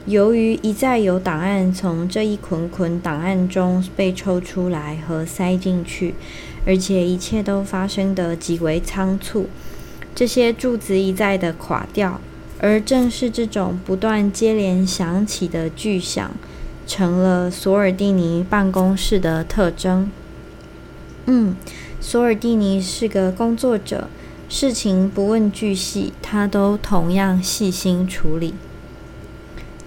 [0.06, 6.14] 由于一再有档案从这一捆捆档案中被抽出来和塞进去，
[6.66, 9.48] 而且一切都发生得极为仓促，
[10.14, 12.18] 这些柱子一再的垮掉，
[12.58, 16.32] 而正是这种不断接连响起的巨响，
[16.86, 20.10] 成了索尔蒂尼办公室的特征。
[21.26, 21.54] 嗯，
[22.00, 24.08] 索尔蒂尼是个工作者，
[24.48, 28.54] 事情不问巨细，他都同样细心处理。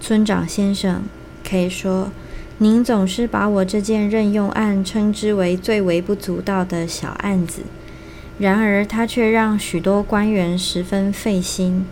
[0.06, 1.04] 村长先生，
[1.50, 2.12] 可以说，
[2.58, 7.62] 您总是把我这件任用案称之为最微不足道的小案子。
[8.38, 11.86] 然而，他却让许多官员十分费心。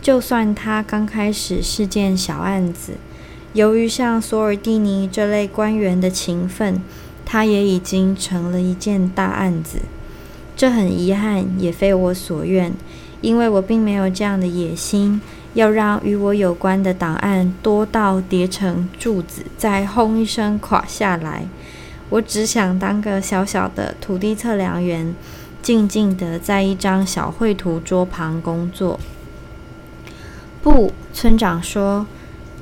[0.00, 2.94] 就算他刚开始是件小案子，
[3.52, 6.82] 由于像索尔蒂尼这类官员的勤奋，
[7.24, 9.82] 他也已经成了一件大案子。
[10.56, 12.72] 这很遗憾，也非我所愿，
[13.20, 15.20] 因为我并没有这样的野心。
[15.54, 21.46] 要让与我有关的档案多到叠成柱子，再轰一声垮下来。
[22.08, 25.14] 我只想当个小小的土地测量员，
[25.62, 28.98] 静静地在一张小绘图桌旁工作。
[30.62, 32.06] 不，村长说，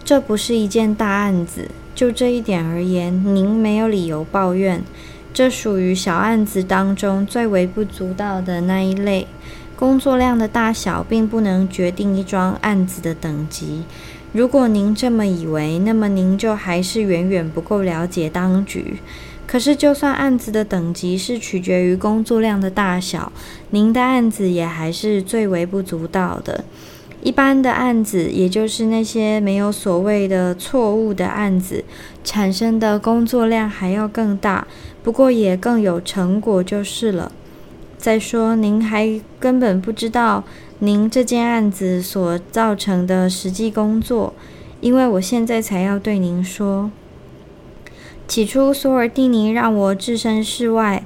[0.04, 1.68] 这不是一件大案子。
[1.94, 4.82] 就这一点而言，您没有理由抱怨。
[5.34, 9.26] 这属于小案子当中最微不足道的那一类。
[9.80, 13.82] 工作量的大小并不能决定一桩案子的等级。
[14.30, 18.98] 如果您这么以为，那么您就还是远远不够了解当局。
[19.46, 23.32] 可是，就算案子的等级是取决于工作量的大小，
[23.70, 26.62] 您的案子也还是最微不足道的。
[27.22, 31.82] 一般的案子，也就是那些没有所谓的错误的案子，
[32.22, 34.66] 产生的工作量还要更大，
[35.02, 37.32] 不过也更有成果就是了。
[38.00, 40.42] 再说，您还根本不知道
[40.78, 44.32] 您这件案子所造成的实际工作，
[44.80, 46.90] 因为我现在才要对您说。
[48.26, 51.04] 起初，索尔蒂尼让我置身事外，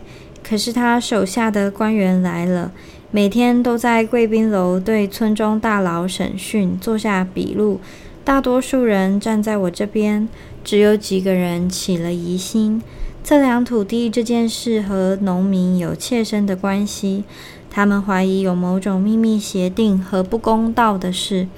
[0.49, 2.71] 可是他手下的官员来了，
[3.11, 7.81] 每天都在贵宾楼对村中大佬审讯，做下笔录。
[8.23, 10.29] 大多数人站在我这边，
[10.63, 12.81] 只有几个人起了疑心。
[13.25, 17.25] 测量土地这件事和农民有切身的关系，
[17.71, 21.49] 他们怀疑有某种秘密协定和不公道的事。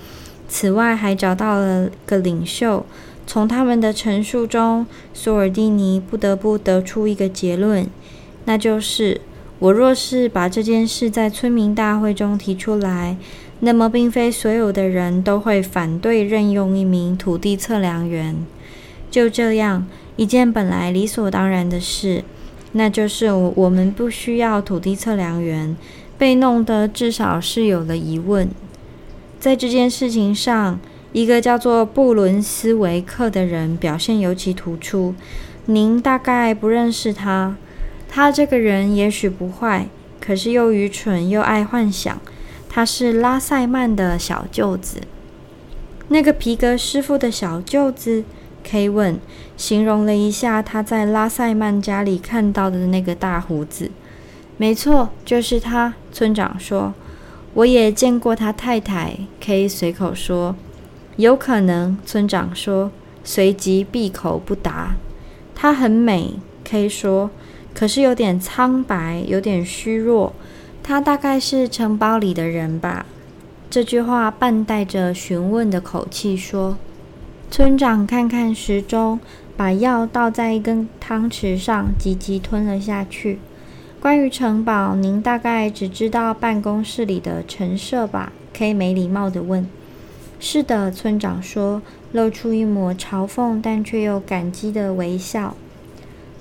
[0.49, 2.87] 此外，还找到了个领袖。
[3.27, 7.85] 从他们的陈述中，索尔蒂尼不得不得出一个结论，
[8.45, 9.21] 那就是：
[9.59, 13.17] 我若是把这件事在村民大会中提出来，
[13.59, 18.47] 那么并非所有的人都会反对任用一名土地测量员。
[19.11, 19.89] 就这样。
[20.17, 22.25] 一件本来理所当然的事，
[22.73, 25.77] 那就是我们不需要土地测量员，
[26.17, 28.49] 被弄得至少是有了疑问。
[29.39, 30.81] 在这件事情上，
[31.13, 35.15] 一个叫做布伦斯维克的人表现尤其突出。
[35.67, 37.57] 您大概不认识他，
[38.09, 42.19] 他这个人也许不坏，可是又愚蠢又爱幻想。
[42.69, 45.01] 他是拉塞曼的小舅子，
[46.09, 48.25] 那个皮革师傅的小舅子。
[48.69, 49.21] K 问，
[49.57, 53.93] 形容了一下他在拉塞曼家里看到的那个大胡子。
[54.57, 55.95] 没错，就是他。
[56.13, 56.93] 村长说
[57.55, 59.17] ：“我也见过他太太。
[59.39, 60.57] ”K 随口说
[61.15, 62.91] ：“有可能。”村长说，
[63.23, 64.97] 随即闭口不答。
[65.55, 67.31] 她很美，K 说，
[67.73, 70.33] 可是有点苍白，有点虚弱。
[70.83, 73.07] 她大概是城堡里的人吧？
[73.71, 76.77] 这句话半带着询问的口气说。
[77.57, 79.19] 村长看看时钟，
[79.57, 83.39] 把药倒在一根汤匙上，急急吞了下去。
[83.99, 89.67] 关于城堡，您大概只知道办公室里的陈设吧？K 没礼貌地问。
[90.39, 91.81] 是的，村长说，
[92.13, 95.57] 露出一抹嘲讽但却又感激的微笑。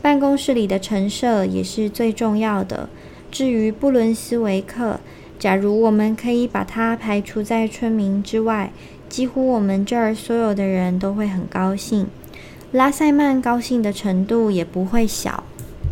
[0.01, 2.89] 办公室里的陈设也是最重要的。
[3.32, 4.99] 至于布伦斯维克，
[5.39, 8.73] 假如我们可以把它排除在村民之外。
[9.15, 12.08] 几乎我们这儿所有的人都会很高兴，
[12.73, 15.45] 拉塞曼高兴的程度也不会小。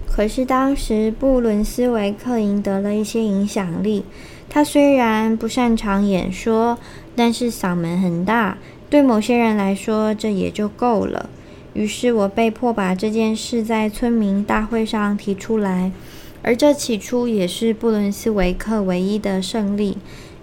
[0.05, 4.03] 可是当时布伦斯维克赢得了一些影响力，
[4.49, 6.77] 他虽然不擅长演说，
[7.15, 8.57] 但是嗓门很大，
[8.89, 11.29] 对某些人来说这也就够了。
[11.71, 15.93] 于是我被迫把这件事在村民大会上提出来，
[16.41, 19.97] 而这起初也是布伦斯维克唯一的胜利。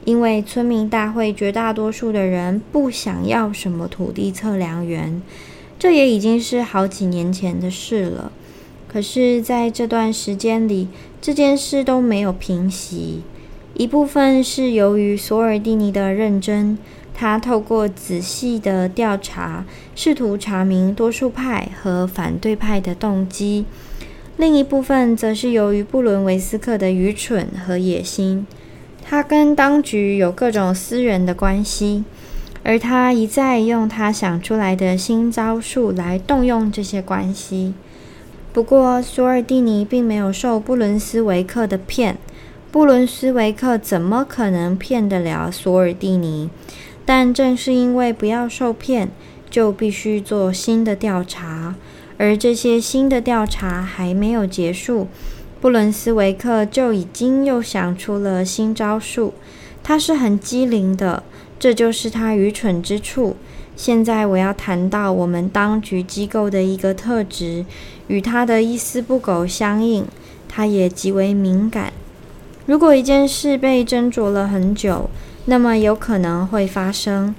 [0.05, 5.21] 因为村民大会绝大多数的人不想要什么土地测量员，
[5.79, 8.33] 这也已经是好几年前的事了。
[8.89, 10.89] 可是，在这段时间里，
[11.21, 13.21] 这件事都没有平息。
[13.75, 16.77] 一部分是由于索尔蒂尼的认真，
[17.15, 23.65] 他透过仔细的调查，试图查明多数派和反对派的动机；
[24.37, 28.47] 另一部分则是由于布伦维斯克的愚蠢和野心。
[29.11, 32.05] 他跟当局有各种私人的关系，
[32.63, 37.75] 而他一再用他想出来的新招数来动用这些关系。
[38.53, 42.19] 不过，索尔蒂尼并没有受布伦斯维克的骗。
[42.71, 46.49] 布伦斯维克怎么可能骗得了索尔蒂尼？
[47.05, 49.11] 但正是因为不要受骗，
[49.51, 51.75] 就必须做新的调查，
[52.17, 55.09] 而这些新的调查还没有结束。
[55.61, 59.35] 布伦斯维克就已经又想出了新招数，
[59.83, 61.23] 他是很机灵的，
[61.59, 63.37] 这就是他愚蠢之处。
[63.77, 67.67] 现在我要谈到我们当局机构的一个特质，
[68.09, 70.07] 与他的一丝不苟相应。
[70.49, 71.93] 他也极为敏感。
[72.67, 75.09] 如果一件事被斟酌了很久，
[75.45, 77.35] 那么有可能会发生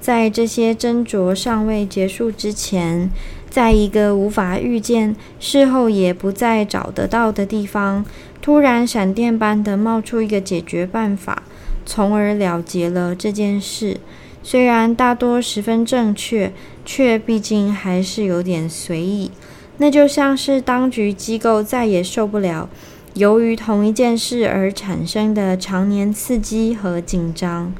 [0.00, 3.10] 在这些斟酌尚未结束之前。
[3.54, 8.04] 在一个无法预见、事后也不再找得到的地方，
[8.42, 11.44] 突然闪电般的冒出一个解决办法，
[11.86, 13.98] 从而了结了这件事。
[14.42, 16.52] 虽然大多十分正确，
[16.84, 19.30] 却毕竟还是有点随意。
[19.78, 22.68] 那就像是当局机构再也受不了
[23.14, 27.72] 由于同一件事而产生的常年刺激和紧张。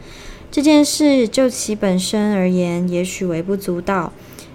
[0.53, 4.12] 这件事就其本身而言，也许微不足道。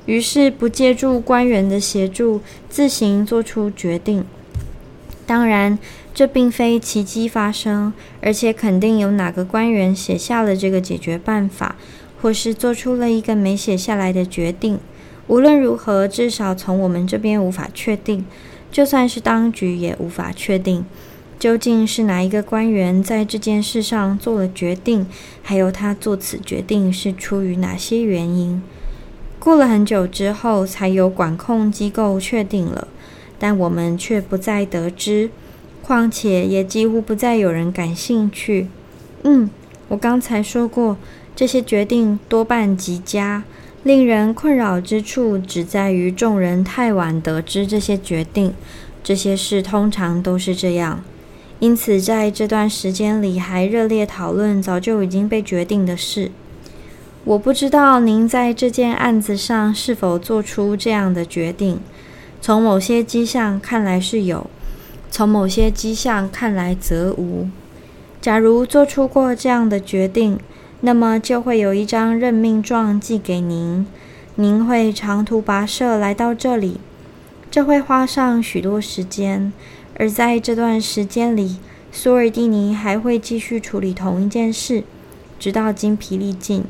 [0.10, 4.26] 于是不借助官员的协助，自行做出决定。
[5.28, 5.78] 当然，
[6.16, 11.76] 这并非奇迹发生，而且肯定有哪个官员写下了这个解决办法，
[12.20, 14.80] 或是做出了一个没写下来的决定。
[15.28, 18.26] 无论如何，至少从我们这边无法确定，
[18.72, 20.84] 就算是当局也无法确定。
[21.38, 25.05] 究竟是哪一个官员在这件事上做了决定？
[25.43, 28.64] 还有他做此决定是出于哪些原因？
[29.39, 32.87] 过了很久之后，才有管控机构确定了，
[33.39, 35.29] 但我们却不再得知。
[35.81, 38.67] 况且也几乎不再有人感兴趣。
[39.23, 39.49] 嗯，
[39.87, 40.97] 我刚才说过，
[41.35, 43.43] 这些决定多半极佳。
[43.83, 48.53] 令人困扰之处只在于众人太晚得知这些决定。
[49.01, 51.01] 这些事通常都是这样，
[51.59, 56.29] 因此在这段时间里还热烈讨论早就已经被决定的事。
[57.26, 61.80] 我不知道您在这件案子上是否做出这样的决定。
[62.41, 64.49] 从某些迹象看来是有。
[65.11, 67.49] 从某些迹象看来，则无。
[68.22, 70.39] 假如做出过这样的决定，
[70.82, 73.86] 那么就会有一张任命状寄给您，
[74.36, 76.80] 您会长途跋涉来到这里，
[77.51, 79.51] 这会花上许多时间。
[79.95, 81.57] 而在这段时间里，
[81.91, 84.84] 索尔蒂尼还会继续处理同一件事，
[85.38, 86.63] 直到精疲力尽。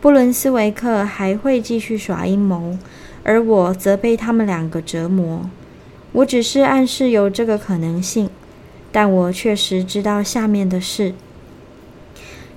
[0.00, 2.78] 布伦斯维克还会继续耍阴谋，
[3.22, 5.50] 而我则被他们两个折磨。
[6.12, 8.30] 我只是暗示有这个可能性，
[8.90, 11.12] 但我确实知道下面的事。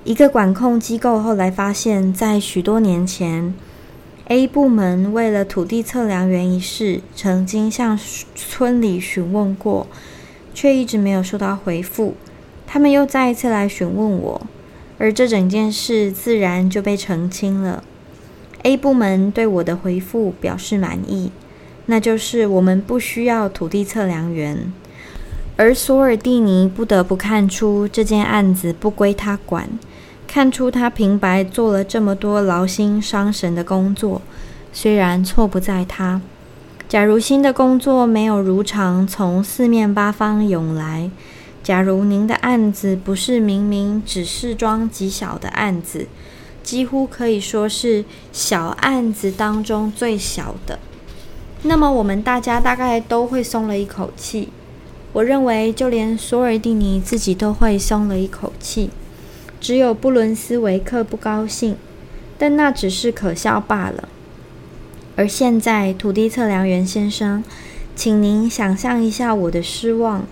[0.05, 3.53] 一个管控机构后来发现，在许多年前
[4.29, 7.99] ，A 部门为了土地测量员一事，曾经向
[8.35, 9.85] 村里询问过，
[10.53, 12.15] 却一直没有收到回复。
[12.65, 14.41] 他们又再一次来询问我，
[14.97, 17.83] 而这整件事自然就被澄清了。
[18.63, 21.31] A 部门对我的回复表示满意。
[21.87, 24.71] 那就是我们不需要土地测量员，
[25.57, 29.67] 而索尔蒂尼不得不看出这件案子不归他管，
[30.25, 34.21] 看出他平白做了这么多劳心伤神的工作，
[34.71, 36.21] 虽然错不在他。
[36.87, 41.11] 假如新的工作没有如常从四面八方涌来，
[41.63, 46.07] 假如您的案子不是明明只是桩极小的案子，
[46.61, 48.03] 几乎可以说是
[48.33, 50.77] 小案子当中最小的。
[51.61, 54.49] 那么我们大家大概都会松了一口气。
[55.13, 58.89] 我认为，就连索尔蒂尼自己都会松了一口气。
[59.61, 61.77] 只有布伦斯维克不高兴，
[62.37, 64.09] 但那只是可笑罢了。
[65.15, 67.41] 而现在，土地测量员先生，
[67.95, 70.25] 请您想象一下我的失望。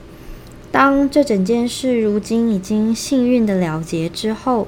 [0.71, 4.67] 当这整件事如今已经幸运的了结之后，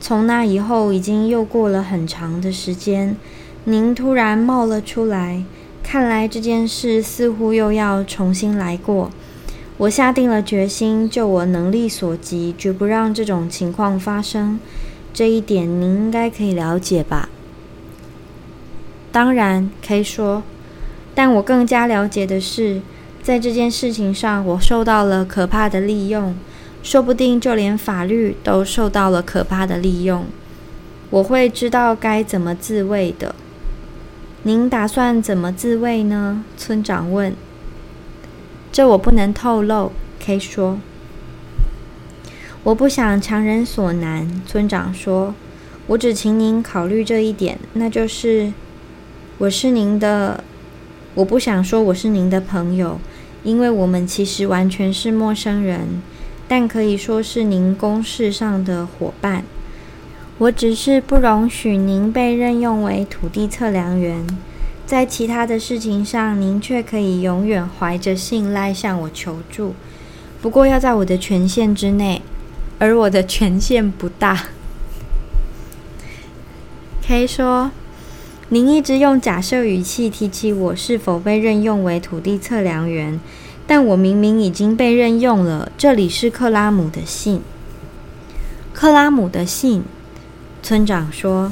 [0.00, 3.16] 从那以后已经又过了很长的时间，
[3.64, 5.44] 您突然冒了出来。
[5.82, 9.10] 看来这件事似乎又要重新来过。
[9.76, 14.58] 我下定了决心，就我能力所及，绝不让这种情况发生。
[15.12, 17.28] 这一点您应该可以了解吧？
[19.10, 20.42] 当然，可以说。
[21.14, 22.80] 但我更加了解的是，
[23.22, 26.34] 在这件事情上，我受到了可怕的利用，
[26.82, 30.24] 说不定就连法律都受到了可怕的利用。
[31.10, 33.34] 我会知道该怎么自卫的。
[34.42, 36.44] 您打算怎么自卫呢？
[36.56, 37.32] 村长问。
[38.72, 40.80] 这我不能透露，K 说。
[42.64, 45.32] 我不想强人所难，村长说。
[45.86, 48.52] 我只请您考虑这一点，那就是，
[49.38, 50.42] 我是您的，
[51.14, 52.98] 我不想说我是您的朋友，
[53.44, 56.02] 因为我们其实完全是陌生人，
[56.46, 59.44] 但可以说是您公事上的伙伴。
[60.38, 64.26] 我只是不容许您被任用为土地测量员，
[64.86, 69.74] 在其他的事情上，您却可以永远怀着信赖向我求助。
[70.40, 72.22] 不过要在我的权限之内，
[72.78, 74.46] 而我的权限不大。
[77.02, 77.70] K 说
[78.52, 83.18] ：“您一直用假设语气提起我是否被任用为土地测量员，
[83.66, 85.72] 但我明明已经被任用了。
[85.78, 87.40] 这里是克拉姆的信，
[88.74, 89.82] 克拉姆的信。”
[90.62, 91.50] 村长说：“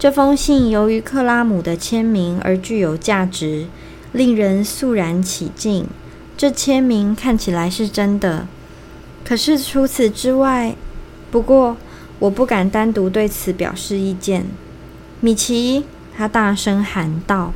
[0.00, 3.66] 这封信由于克拉姆的签名而具有价值，
[4.12, 5.86] 令人肃然起敬。
[6.38, 8.48] 这签名看起来是真的，
[9.22, 10.74] 可是除此之外，
[11.30, 11.76] 不过
[12.18, 14.46] 我不敢单独对此表示意见。”
[15.20, 15.84] 米奇，
[16.20, 17.54] 他大声喊道，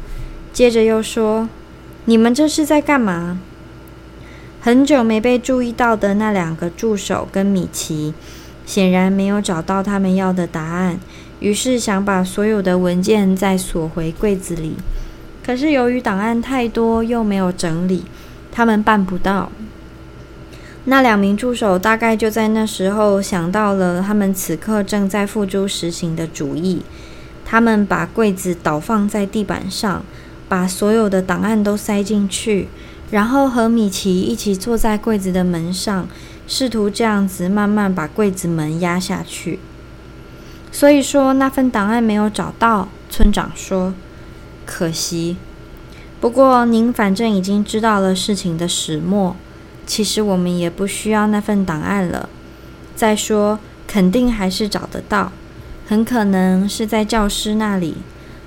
[0.51, 1.51] 接着又说
[2.07, 3.39] ：“你们这是在干嘛？”
[4.63, 8.15] 很久没被注意到的那两个助手跟米奇。
[8.65, 10.99] 显然没有找到他们要的答案，
[11.41, 14.77] 于是想把所有的文件再锁回柜子里。
[15.45, 18.07] 可是由于档案太多，又没有整理，
[18.51, 19.53] 他们办不到。
[20.87, 26.81] 那两名助手大概就在那时候想到了他们此刻正在付诸实行的主意。
[27.45, 30.05] 他们把柜子倒放在地板上，
[30.49, 32.69] 把所有的档案都塞进去，
[33.11, 36.09] 然后和米奇一起坐在柜子的门上，
[36.47, 39.59] 试图这样子慢慢把柜子门压下去。
[40.73, 43.95] 所以说那份档案没有找到，村长说
[44.67, 45.37] ：“可惜。
[46.21, 49.37] 不过您反正已经知道了事情的始末，
[49.87, 52.29] 其实我们也不需要那份档案了。
[52.97, 55.31] 再说，肯定还是找得到，
[55.87, 57.97] 很可能是在教师那里，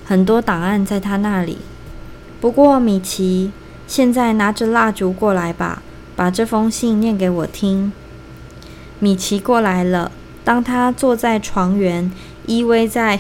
[0.06, 1.60] 很多档案在他那里。
[2.42, 3.52] 不过米奇，
[3.88, 5.82] 现在拿着蜡烛过来吧，
[6.16, 7.92] 把这封信念给我听。”
[9.00, 10.12] 米奇过来了。
[10.44, 12.12] 当他坐在床缘，
[12.46, 13.20] 依偎在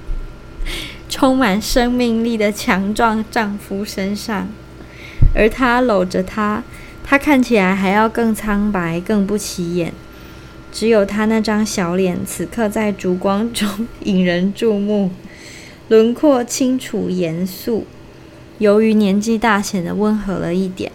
[1.08, 4.48] 充满生命力的强壮丈夫身上，
[5.34, 6.62] 而他搂着她，
[7.04, 9.94] 她看起来还要更苍白、更不起眼。
[10.76, 15.10] 只有他那张小脸，此刻在烛光中引人注目，
[15.88, 17.86] 轮廓清楚、严肃。
[18.58, 20.92] 由于年纪大，显得温和了一点。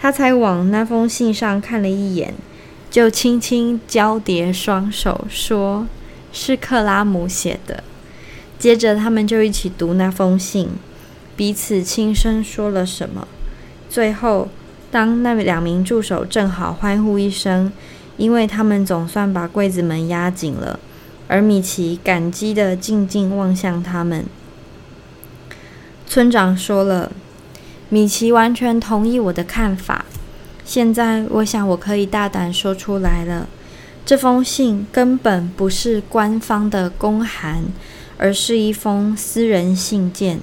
[0.00, 2.34] 他才往那封信上看了一眼。
[2.90, 5.86] 就轻轻交叠双手，说
[6.34, 7.84] ：“是克拉姆写的。”
[8.58, 10.70] 接着，他们就一起读那封信，
[11.36, 13.28] 彼此轻声说了什么。
[13.88, 14.48] 最后，
[14.90, 17.72] 当那两名助手正好欢呼一声，
[18.20, 20.78] 因为他们总算把柜子门压紧了，
[21.26, 24.26] 而米奇感激地静静望向他们。
[26.06, 27.10] 村长说了
[27.88, 30.04] ：“米奇完全同意我的看法。”
[30.66, 33.48] 现在，我想我可以大胆说出来了。
[34.04, 37.64] 这封信根本不是官方的公函，
[38.18, 40.40] 而是一封私人信件。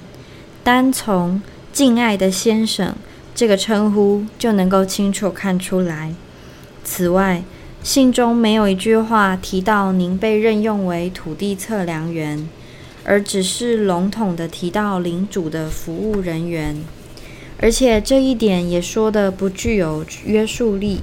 [0.64, 1.40] 单从
[1.72, 2.96] “敬爱的先生”
[3.36, 6.12] 这个称呼就能够清楚看出来。
[6.82, 7.44] 此外，
[7.88, 12.46] 信中没有一句话提到您被任用为土地测量员，
[13.02, 16.76] 而只是笼统的提到领主的服务人员。
[17.58, 21.00] 而且这一点也说的不具有约束力，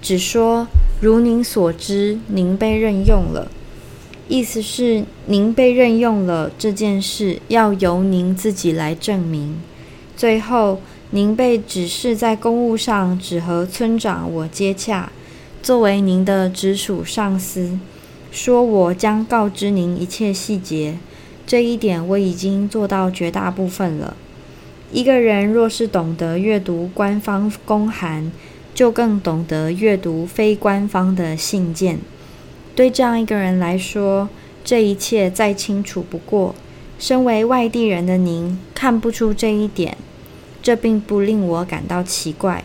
[0.00, 0.66] 只说
[1.00, 3.48] 如您所知，您被任用了，
[4.26, 9.56] 意思是您被任用了这件事要由您自己来证明。
[10.16, 10.80] 最后，
[11.10, 15.12] 您被指示在公务上只和村长我接洽，
[15.62, 17.78] 作为您的直属上司，
[18.32, 20.98] 说我将告知您一切细节。
[21.46, 24.16] 这一点我已经做到绝大部分了。
[24.90, 28.32] 一个人若是懂得阅读官方公函，
[28.74, 32.00] 就更懂得阅读非官方的信件。
[32.74, 34.28] 对这样一个人来说，
[34.64, 36.56] 这一切再清楚不过。
[36.98, 39.96] 身为外地人的您看不出这一点，
[40.60, 42.64] 这并不令我感到奇怪。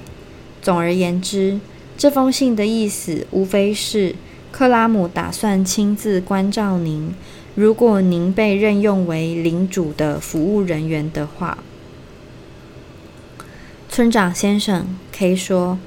[0.63, 1.59] 总而言之，
[1.97, 4.13] 这封信的意思无非是
[4.51, 7.15] 克拉姆打算亲自关照您，
[7.55, 11.57] 如果您被任用为领主的服务人员的话。
[13.89, 15.79] 村长先生，K 说：“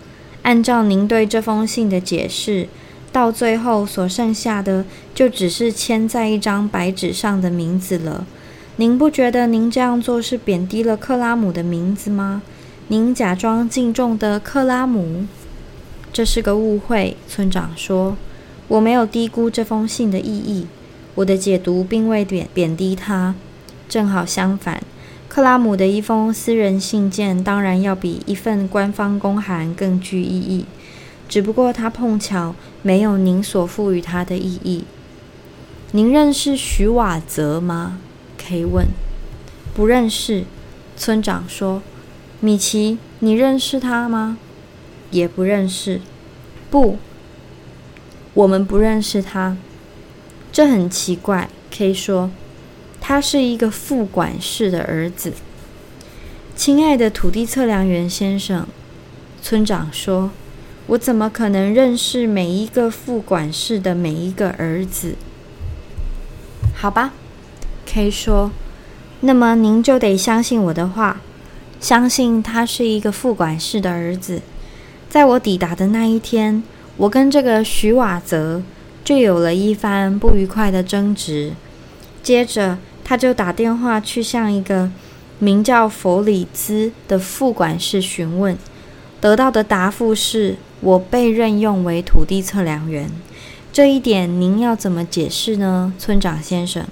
[0.43, 2.67] 按照您对这封信的解释，
[3.13, 4.85] 到最后所剩下的
[5.15, 8.27] 就只是签在一张白纸上的名字了。
[8.77, 12.43] 您不觉得您这样做是贬低了克拉姆的名字吗？
[12.89, 15.27] 您假装敬重的克拉姆，
[16.13, 18.17] 这是个误会。”村长说
[18.69, 20.67] ：“我没有低估这封信的意义，
[21.15, 23.35] 我的解读并未贬贬低他，
[23.89, 24.83] 正好相反。”
[25.29, 30.65] 克拉姆的一封私人信件当然要比一份官方公函更具意义，
[31.29, 34.85] 只不过他碰巧没有您所赋予他的意义。
[35.93, 37.99] 您认识徐瓦泽吗
[38.39, 38.87] ？K 问。
[39.73, 40.45] 不认识。
[40.97, 41.83] 村长说。
[42.41, 44.39] 米奇，你认识他吗？
[45.11, 46.01] 也不认识。
[46.71, 46.99] 不，
[48.35, 49.57] 我们不认识他。
[50.53, 51.49] 这很奇怪。
[51.71, 52.31] K 说。
[53.03, 55.33] 他是一个副管事的儿子。
[56.55, 58.69] 亲爱的土地测量员先生，
[59.43, 60.31] 村长说
[60.87, 65.15] ：“我怎么可能认识每一个副管事的每一个儿子？”
[66.77, 67.15] 好吧
[67.87, 68.53] ，K 说
[69.21, 71.23] ：“那么您就得相信我的话，
[71.81, 74.43] 相信他是一个副管事的儿子。
[75.11, 76.63] 在我抵达的那一天，
[76.97, 78.63] 我跟这个徐瓦泽
[79.05, 81.53] 就有了一番不愉快的争执。
[82.23, 84.89] 接着。”他就打电话去向一个
[85.41, 88.57] 名叫弗里兹的副管事询问，
[89.21, 93.11] 得到的答复是我被任用为土地测量员。
[93.73, 96.87] 这一点您要怎么解释呢，村长先生？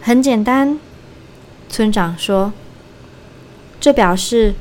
[0.00, 0.78] 很简单，
[1.68, 2.54] 村长说，
[3.78, 4.54] 这表示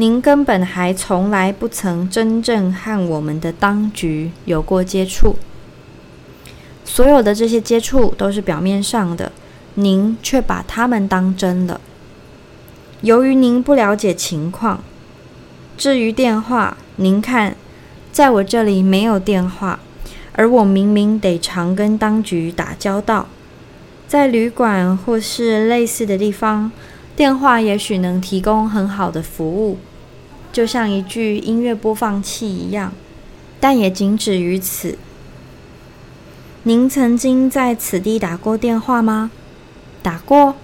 [0.00, 5.36] 您根本还从来不曾真正和我们的当局有过接触，
[6.86, 9.30] 所有的这些接触都是表面上的。
[9.74, 11.82] 您却把他们当真了。
[13.02, 14.82] 由于您不了解情况，
[15.76, 17.54] 至于电话，您看，
[18.10, 19.80] 在我这里没有电话，
[20.32, 23.28] 而我明明得常跟当局打交道，
[24.08, 26.72] 在旅馆或是类似的地方，
[27.14, 29.76] 电话也许能提供很好的服务，
[30.52, 32.92] 就像一具音乐播放器一样，
[33.60, 34.98] 但也仅止于此。
[36.64, 39.30] 您曾经在此地打过电话吗？
[40.02, 40.56] 打过。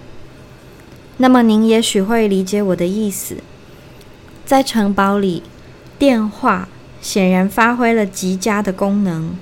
[1.17, 3.37] 那么您也许会理解我的意思。
[4.45, 5.41] 在城堡里，
[5.97, 6.69] 电话
[7.01, 9.35] 显然发挥了极佳的功能。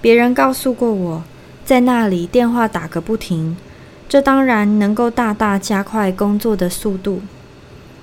[0.00, 1.22] 别人告诉过我，
[1.64, 3.56] 在那里电话打个不停，
[4.08, 7.20] 这当然能够大大加快工作的速度。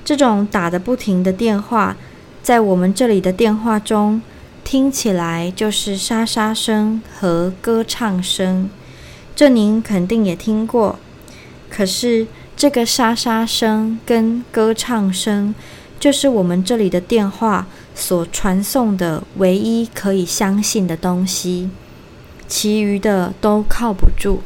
[0.10, 1.96] 这种打的不停的电话，
[2.42, 4.20] 在我们这里的电话中。
[4.64, 8.72] 听起来就是沙沙声和歌唱声，
[9.36, 10.98] 这您肯定也听过。
[11.70, 12.26] 可是
[12.58, 15.54] 这个沙沙声跟歌唱声，
[16.00, 21.70] 就是我们这里的电话所传送的唯一可以相信的东西，
[22.48, 24.42] 其余的都靠不住。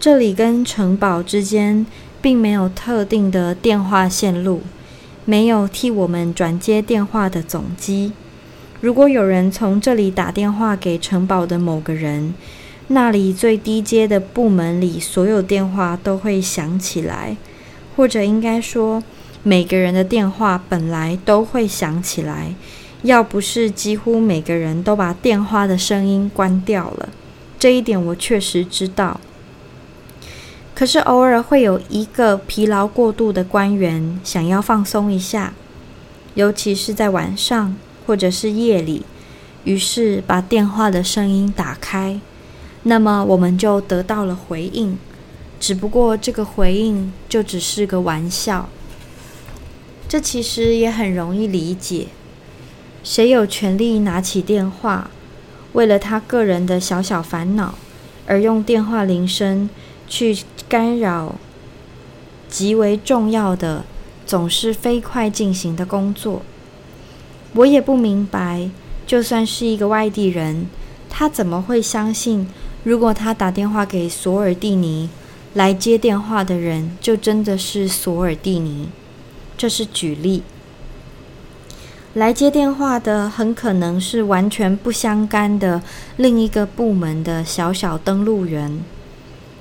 [0.00, 1.84] 这里跟城堡之间
[2.20, 4.62] 并没有特定的电话线路，
[5.24, 8.12] 没有替我们转接电话的总机。
[8.80, 12.34] 如果有人从这里打电话给城堡的某个人，
[12.88, 17.36] 那里最低阶的部门里所有电话都会响起来，
[17.96, 19.02] 或者应该说，
[19.42, 22.54] 每个人的电话本来都会响起来。
[23.02, 27.08] 要不是几乎每个人都把电话的声音关掉了，
[27.58, 29.20] 这一点我确实知道。
[30.76, 35.54] 可是偶尔会有一个疲劳过度的官员想要放松一下，
[36.34, 37.74] 尤其是在晚上。
[38.06, 39.02] 或者是夜里，
[39.64, 42.20] 于是把电话的声音打开，
[42.84, 44.96] 那么我们就得到了回应。
[45.58, 48.68] 只不过这个回应就只是个玩笑。
[50.08, 52.06] 这其实也很容易理解。
[53.02, 55.10] 谁有权利拿起电话，
[55.72, 57.74] 为了他个人的小小烦恼，
[58.28, 59.68] 而用电话铃声
[60.06, 60.38] 去
[60.68, 61.36] 干扰
[62.48, 63.84] 极为重要的、
[64.26, 66.42] 总是飞快进行的工作？
[67.54, 68.68] 我也不明白，
[69.06, 70.66] 就算是一个外地人，
[71.08, 72.48] 他怎么会相信，
[72.82, 75.08] 如果他打电话给索尔蒂尼，
[75.54, 78.88] 来接电话的人就真的是索尔蒂尼？
[79.56, 80.42] 这是举例。
[82.12, 85.82] 来接电话的很可能是完全不相干的
[86.16, 88.80] 另一个部门的小小登录员。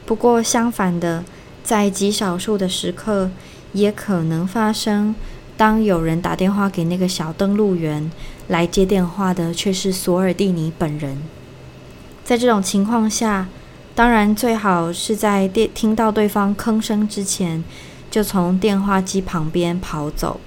[0.06, 1.24] 不过相反的，
[1.64, 3.32] 在极少数的时刻，
[3.74, 5.16] 也可能发生。
[5.58, 8.12] 当有人打电话给那个小登录员，
[8.50, 11.18] 来接电话的却是索尔蒂尼本人。
[12.24, 13.48] 在这种情况下，
[13.96, 17.64] 当然最好是在电听到对方吭声之前，
[18.12, 20.40] 就从电话机旁边跑走。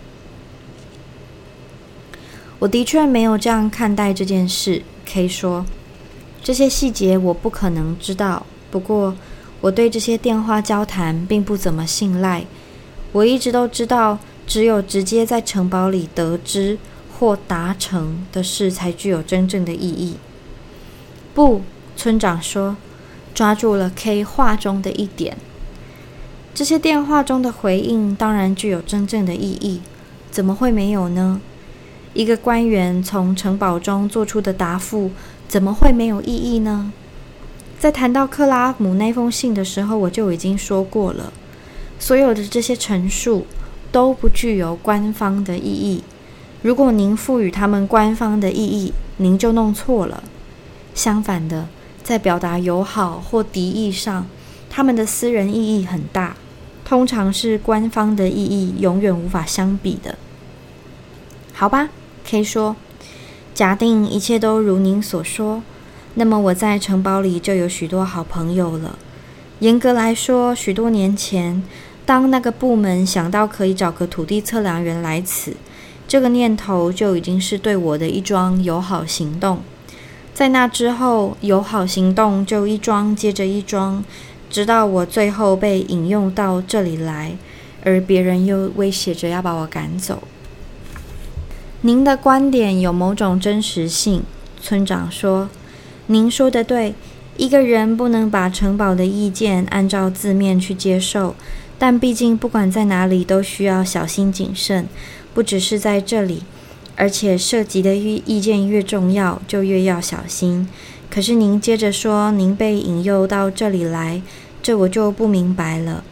[2.59, 4.83] 我的确没有这样看待这件事。
[5.07, 5.65] K 说
[6.45, 8.45] ：“这些细节我不可能知道。
[8.71, 9.17] 不过，
[9.61, 12.45] 我对这些电话交谈并不怎么信赖。
[13.13, 16.79] 我一直都知道。”只有直接在城堡里得知
[17.13, 20.17] 或达成的事，才具有真正的意义。
[21.35, 21.61] 不，
[21.95, 22.79] 村长说，
[23.35, 25.37] 抓住了 K 话中的一点。
[26.55, 29.83] 这些电话中的回应当然具有真正的意义，
[30.31, 31.43] 怎么会没有呢？
[32.15, 35.11] 一个官员从城堡中做出的答复，
[35.47, 36.91] 怎么会没有意义呢？
[37.79, 41.33] 在谈到克拉姆那封信的时候，我就已经说过了，
[41.99, 43.47] 所有的这些陈述。
[43.91, 46.05] 都不具有官方的意义。
[46.61, 50.23] 如果您赋予他们官方的意义，您就弄错了。
[50.95, 51.69] 相反的，
[52.03, 54.27] 在表达友好或敌意上，
[54.69, 56.37] 他们的私人意义很大，
[56.85, 60.19] 通常是官方的意义永远无法相比的。
[61.55, 61.89] 好吧
[62.27, 62.77] ，K 说，
[63.55, 65.63] 假定一切都如您所说，
[66.19, 68.99] 那么我在城堡里就有许多好朋友了。
[69.61, 71.63] 严格来说，许多年前。
[72.05, 75.55] 当那个部门想到可以找个土地测量员来此，
[76.09, 79.61] 这个念头就已经是对我的一桩友好行动。
[80.33, 84.03] 在那之后，友好行动就一桩接着一桩，
[84.51, 87.37] 直到我最后被引用到这里来，
[87.85, 90.23] 而别人又威胁着要把我赶走。
[91.83, 94.23] 您的观点有某种真实性，
[94.61, 95.51] 村长说
[96.09, 96.95] ：“您说的对，
[97.39, 101.35] 一个人不能把城堡的意见按照字面去接受。”
[101.81, 104.89] 但毕竟，不管在哪里都需要小心谨慎，
[105.33, 106.43] 不只是在这里，
[106.97, 110.69] 而且涉及的意意见越重要，就越要小心。
[111.09, 114.21] 可是您接着说，您被引诱到这里来，
[114.61, 116.03] 这我就不明白了。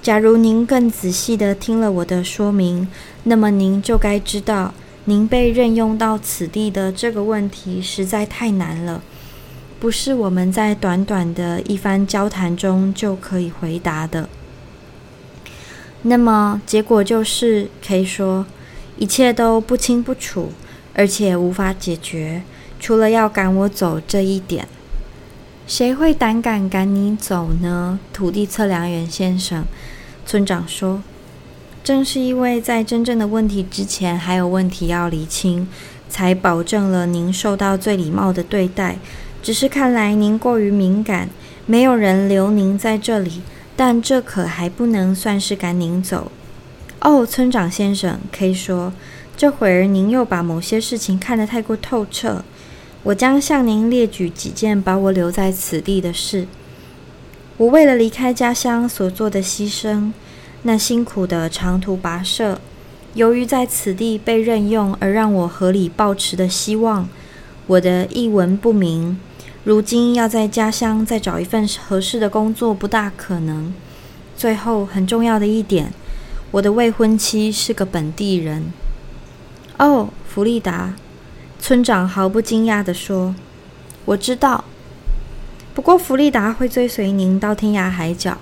[0.00, 2.86] 假如您更仔细的听了我的说明，
[3.24, 4.72] 那么您就该知道，
[5.06, 9.02] 您被任用到此地的这个问题实在太难了，
[9.80, 14.28] 不是我们在短短的一番交谈中就可以回答的。
[16.02, 18.44] 那么结果就是，可以说
[18.98, 20.52] 一切都不清不楚，
[20.92, 22.42] 而且无法解决，
[22.78, 24.68] 除了要赶我走这一点。
[25.66, 27.98] 谁会胆敢赶你走呢？
[28.12, 29.64] 土地测量员先生，
[30.26, 31.02] 村长说
[31.82, 35.68] ：“正是因为在真正的问题之前还有问题要厘清，
[36.08, 38.98] 才保证了您受到最礼貌的对待。
[39.42, 41.28] 只是看来您过于敏感，
[41.66, 43.42] 没有人留您在这里。
[43.76, 46.30] 但这可还不能算是赶您走。”
[47.00, 48.92] 哦，村长先生，可以说
[49.34, 52.44] 这会儿您又把某些事情看得太过透彻。
[53.04, 56.46] 我将向您列举几件把我留在此地的事。
[57.56, 60.12] 我为了离开家乡所做的牺牲，
[60.64, 62.60] 那辛苦的长途跋涉，
[63.14, 67.08] 由于在此地被任用而让我合理抱持的希望，
[67.66, 69.18] 我的一文不名。
[69.62, 73.72] 如今要在家乡再找一份合适的工作不大可能。
[74.36, 75.92] 最后很重要的一点，
[76.50, 78.72] 我的未婚妻是个本地人。
[79.78, 80.94] 哦，弗利达。
[81.58, 83.34] 村长毫不惊讶地说
[84.06, 84.64] ：“我知道，
[85.74, 88.38] 不过弗利达会追随您到天涯海角。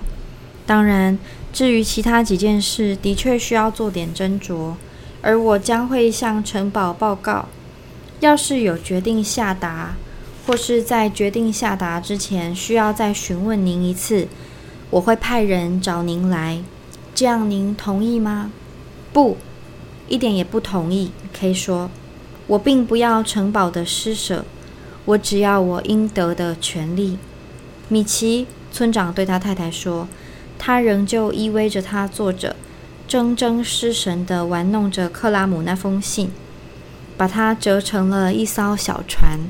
[0.65, 1.19] 当然，
[1.51, 4.75] 至于其他几件事，的确需要做点斟酌，
[5.21, 7.49] 而我将会向城堡报告。
[8.21, 9.95] 要是有决定下达，
[10.49, 14.27] 或是在决定下达之前需要再询问您一次，
[14.89, 16.63] 我会派人找您来。
[17.13, 18.51] 这样您同意吗？
[19.13, 19.37] 不，
[20.07, 21.11] 一点也不同意。
[21.39, 21.91] 可以说。”
[22.47, 24.43] 我并不要城堡的施舍，
[25.05, 27.19] 我只要我应得的权利。
[27.87, 30.07] 米奇村长对他太太说
[30.57, 32.55] ：“他仍旧依偎着他坐着，
[33.07, 36.31] 怔怔失神地玩弄着克拉姆那封信，
[37.15, 39.41] 把它折成了一艘小船。”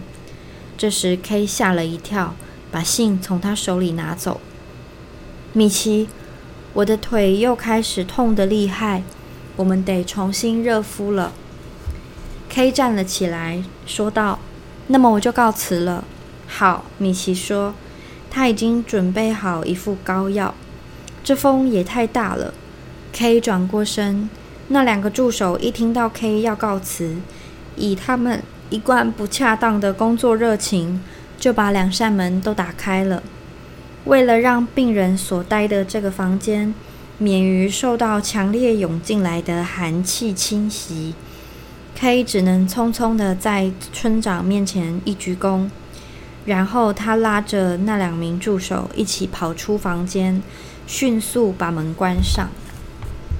[0.80, 2.36] 这时，K 吓了一跳，
[2.72, 4.40] 把信从他手里拿走。
[5.52, 6.08] 米奇，
[6.72, 9.04] 我的腿又开始痛得厉害，
[9.58, 11.34] 我们得重新热敷了。
[12.48, 14.40] K 站了起来，说道
[14.88, 16.06] ：“那么我就告辞了。”
[16.48, 17.74] 好，米奇说
[18.32, 20.56] ：“他已经准备好一副膏药。”
[21.26, 22.54] 这风也太大了。
[23.12, 24.30] K 转过身，
[24.70, 27.18] 那两个助手一听到 K 要告辞，
[27.76, 31.02] 以他们一贯不恰当的工作热情，
[31.40, 33.24] 就把两扇门都打开了，
[34.06, 36.74] 为了让病人所待的这个房间
[37.18, 41.14] 免于受到强烈涌进来的寒气侵袭。
[41.96, 45.70] K 只能匆匆的在村长面前一鞠躬，
[46.46, 50.42] 然后他拉着那两名助手一起跑出房间，
[50.88, 52.50] 迅速把门关上。